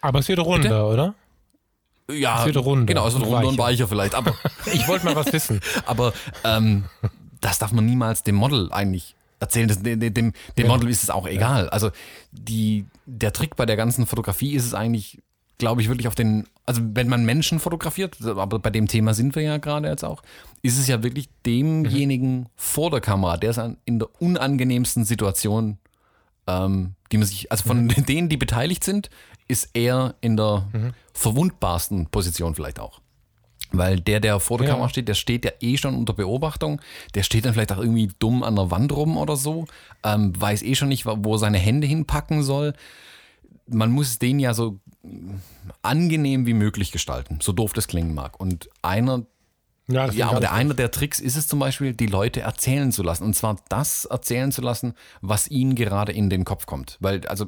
[0.00, 1.14] aber es wird runder, oder?
[2.10, 3.84] ja, Es wird runder genau, es wird und runder und weicher.
[3.84, 4.34] weicher vielleicht, aber
[4.72, 5.60] Ich wollte mal was wissen.
[5.86, 6.12] Aber
[6.44, 6.84] ähm,
[7.40, 9.68] das darf man niemals dem Model eigentlich erzählen.
[9.68, 11.68] Das, dem dem, dem Model ist es auch egal.
[11.70, 11.90] Also
[12.30, 15.20] die, der Trick bei der ganzen Fotografie ist es eigentlich,
[15.58, 19.34] glaube ich, wirklich auf den, also wenn man Menschen fotografiert, aber bei dem Thema sind
[19.34, 20.22] wir ja gerade jetzt auch,
[20.62, 25.78] ist es ja wirklich demjenigen vor der Kamera, der ist in der unangenehmsten Situation,
[26.46, 29.10] ähm, die man sich, also von denen, die beteiligt sind,
[29.48, 30.68] ist er in der
[31.12, 33.00] verwundbarsten Position vielleicht auch.
[33.72, 34.72] Weil der, der vor der Ja.
[34.74, 36.80] Kamera steht, der steht ja eh schon unter Beobachtung.
[37.14, 39.66] Der steht dann vielleicht auch irgendwie dumm an der Wand rum oder so.
[40.02, 42.74] Ähm, weiß eh schon nicht, wo er seine Hände hinpacken soll.
[43.66, 44.80] Man muss den ja so
[45.82, 48.38] angenehm wie möglich gestalten, so doof das klingen mag.
[48.40, 49.24] Und einer,
[49.86, 53.02] Ja, ja, aber der einer der Tricks ist es zum Beispiel, die Leute erzählen zu
[53.02, 53.24] lassen.
[53.24, 56.96] Und zwar das erzählen zu lassen, was ihnen gerade in den Kopf kommt.
[57.00, 57.46] Weil, also,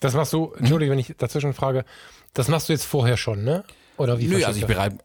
[0.00, 1.84] Das machst du, Entschuldige, wenn ich dazwischen frage,
[2.34, 3.64] das machst du jetzt vorher schon, ne?
[3.96, 4.98] Oder wie nö, also ich bereite,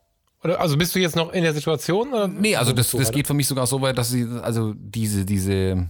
[0.44, 2.10] also bist du jetzt noch in der Situation?
[2.14, 5.26] Oder Nee, also das, das geht für mich sogar so weit, dass sie, also diese,
[5.26, 5.88] diese,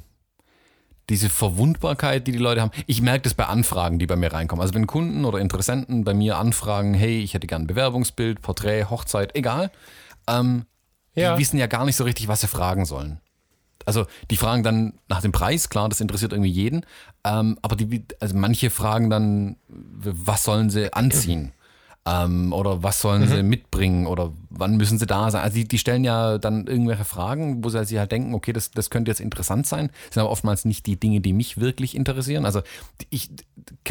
[1.09, 2.71] diese Verwundbarkeit, die die Leute haben.
[2.87, 4.61] Ich merke das bei Anfragen, die bei mir reinkommen.
[4.61, 8.85] Also wenn Kunden oder Interessenten bei mir anfragen, hey, ich hätte gern ein Bewerbungsbild, Porträt,
[8.89, 9.71] Hochzeit, egal,
[10.27, 10.65] ähm,
[11.15, 11.33] Ja.
[11.35, 13.19] die wissen ja gar nicht so richtig, was sie fragen sollen.
[13.85, 16.85] Also die fragen dann nach dem Preis, klar, das interessiert irgendwie jeden.
[17.25, 21.51] Ähm, aber die, also manche fragen dann, was sollen sie anziehen?
[22.05, 24.07] Ähm, oder was sollen sie mitbringen?
[24.07, 25.41] Oder wann müssen sie da sein?
[25.41, 28.71] Also die, die stellen ja dann irgendwelche Fragen, wo sie sich halt denken, okay, das,
[28.71, 29.89] das könnte jetzt interessant sein.
[30.07, 32.45] Das sind aber oftmals nicht die Dinge, die mich wirklich interessieren.
[32.45, 32.61] Also
[33.09, 33.29] ich,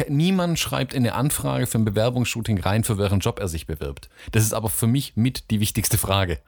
[0.09, 4.09] niemand schreibt in eine Anfrage für ein Bewerbungsshooting rein, für welchen Job er sich bewirbt.
[4.31, 6.39] Das ist aber für mich mit die wichtigste Frage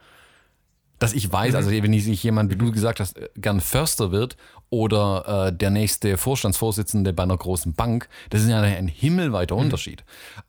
[0.98, 4.12] dass ich weiß, also wenn ich sich jemand, wie du gesagt hast, äh, gern Förster
[4.12, 4.38] wird
[4.70, 10.04] oder äh, der nächste Vorstandsvorsitzende bei einer großen Bank, das ist ja ein himmelweiter Unterschied.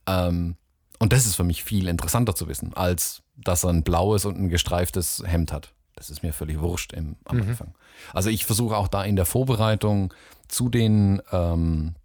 [0.06, 0.56] Ähm,
[1.00, 4.38] und das ist für mich viel interessanter zu wissen, als dass er ein blaues und
[4.40, 5.74] ein gestreiftes Hemd hat.
[5.96, 7.74] Das ist mir völlig wurscht im, am Anfang.
[8.14, 10.14] Also ich versuche auch da in der Vorbereitung
[10.48, 11.96] zu den ähm,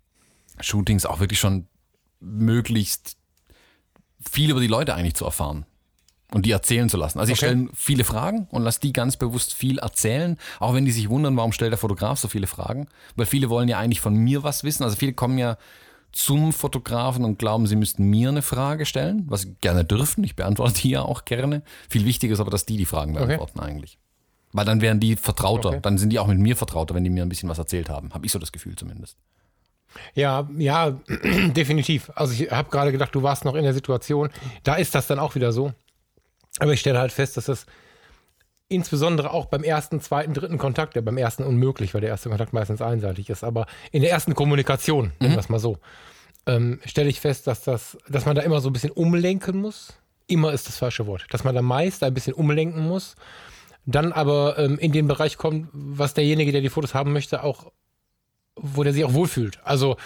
[0.61, 1.67] Shootings auch wirklich schon
[2.21, 3.17] möglichst
[4.31, 5.67] viel über die Leute eigentlich zu erfahren
[6.33, 7.19] und die erzählen zu lassen.
[7.19, 7.49] Also ich Okay.
[7.49, 11.37] stelle viele Fragen und lasse die ganz bewusst viel erzählen, auch wenn die sich wundern,
[11.37, 14.65] warum stellt der Fotograf so viele Fragen, weil viele wollen ja eigentlich von mir was
[14.65, 14.85] wissen.
[14.85, 15.57] Also viele kommen ja
[16.13, 20.23] zum Fotografen und glauben, sie müssten mir eine Frage stellen, was sie gerne dürfen.
[20.25, 21.63] Ich beantworte die ja auch gerne.
[21.89, 23.99] Viel wichtiger ist aber, dass die die Fragen beantworten eigentlich.
[24.53, 25.71] Weil dann wären die vertrauter.
[25.71, 25.79] Okay.
[25.83, 28.13] Dann sind die auch mit mir vertrauter, wenn die mir ein bisschen was erzählt haben.
[28.13, 29.17] Habe ich so das Gefühl zumindest.
[30.15, 30.91] Ja, ja,
[31.57, 32.11] definitiv.
[32.15, 34.31] Also ich habe gerade gedacht, du warst noch in der Situation.
[34.63, 35.73] Da ist das dann auch wieder so.
[36.59, 37.67] Aber ich stelle halt fest, dass das
[38.73, 42.53] insbesondere auch beim ersten, zweiten, dritten Kontakt, ja beim ersten unmöglich, weil der erste Kontakt
[42.53, 45.79] meistens einseitig ist, aber in der ersten Kommunikation, nennen wir es mal so,
[46.47, 49.95] ähm, stelle ich fest, dass das, dass man da immer so ein bisschen umlenken muss.
[50.27, 51.27] Immer ist das falsche Wort.
[51.31, 53.17] Dass man da meist ein bisschen umlenken muss,
[53.87, 57.73] dann aber ähm, in den Bereich kommt, was derjenige, der die Fotos haben möchte, auch,
[58.57, 59.61] wo der sich auch wohlfühlt.
[59.65, 59.97] Also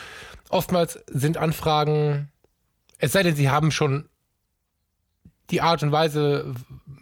[0.48, 2.30] oftmals sind Anfragen,
[2.98, 4.08] es sei denn, sie haben schon
[5.50, 6.54] die Art und Weise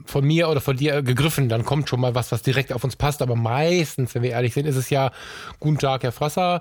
[0.05, 2.97] von mir oder von dir gegriffen, dann kommt schon mal was, was direkt auf uns
[2.97, 3.23] passt.
[3.23, 5.13] Aber meistens, wenn wir ehrlich sind, ist es ja,
[5.61, 6.61] guten Tag, Herr Frasser,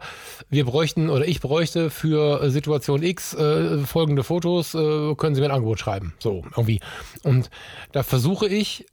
[0.50, 5.42] wir bräuchten oder ich bräuchte für äh, Situation X äh, folgende Fotos, äh, können Sie
[5.42, 6.14] mir ein Angebot schreiben.
[6.20, 6.80] So, irgendwie.
[7.24, 7.50] Und
[7.92, 8.86] da versuche ich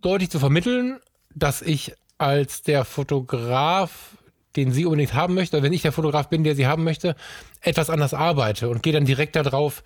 [0.00, 0.98] deutlich zu vermitteln,
[1.34, 4.16] dass ich als der Fotograf
[4.56, 7.16] den sie unbedingt haben möchte, wenn ich der Fotograf bin, der sie haben möchte,
[7.60, 9.82] etwas anders arbeite und gehe dann direkt darauf,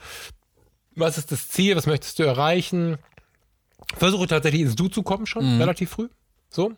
[0.97, 2.99] was ist das Ziel, was möchtest du erreichen.
[3.97, 6.09] Versuche tatsächlich ins Du zu kommen schon, relativ früh.
[6.49, 6.73] So.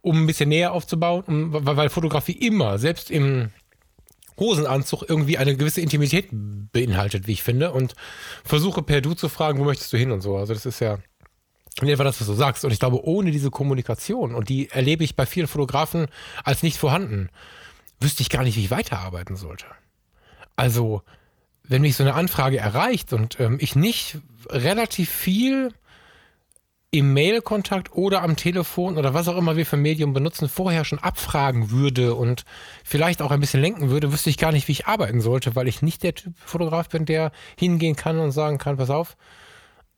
[0.00, 3.50] Um ein bisschen näher aufzubauen, um, weil, weil Fotografie immer, selbst im
[4.38, 7.72] Hosenanzug, irgendwie eine gewisse Intimität beinhaltet, wie ich finde.
[7.72, 7.94] Und
[8.44, 10.36] versuche per Du zu fragen, wo möchtest du hin und so.
[10.36, 10.98] Also das ist ja
[11.80, 12.64] in etwa das, was du sagst.
[12.64, 16.06] Und ich glaube, ohne diese Kommunikation, und die erlebe ich bei vielen Fotografen
[16.44, 17.28] als nicht vorhanden,
[18.00, 19.66] wüsste ich gar nicht, wie ich weiterarbeiten sollte.
[20.56, 21.02] Also,
[21.68, 25.72] wenn mich so eine Anfrage erreicht und ähm, ich nicht relativ viel
[26.90, 30.98] im Mailkontakt oder am Telefon oder was auch immer wir für Medium benutzen, vorher schon
[30.98, 32.44] abfragen würde und
[32.82, 35.68] vielleicht auch ein bisschen lenken würde, wüsste ich gar nicht, wie ich arbeiten sollte, weil
[35.68, 39.16] ich nicht der Typ Fotograf bin, der hingehen kann und sagen kann, pass auf,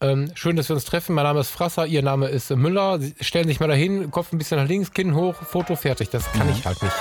[0.00, 1.14] ähm, schön, dass wir uns treffen.
[1.14, 2.98] Mein Name ist Frasser, Ihr Name ist Müller.
[2.98, 6.08] Sie stellen sich mal dahin, Kopf ein bisschen nach links, Kinn hoch, Foto fertig.
[6.08, 6.94] Das kann ich halt nicht.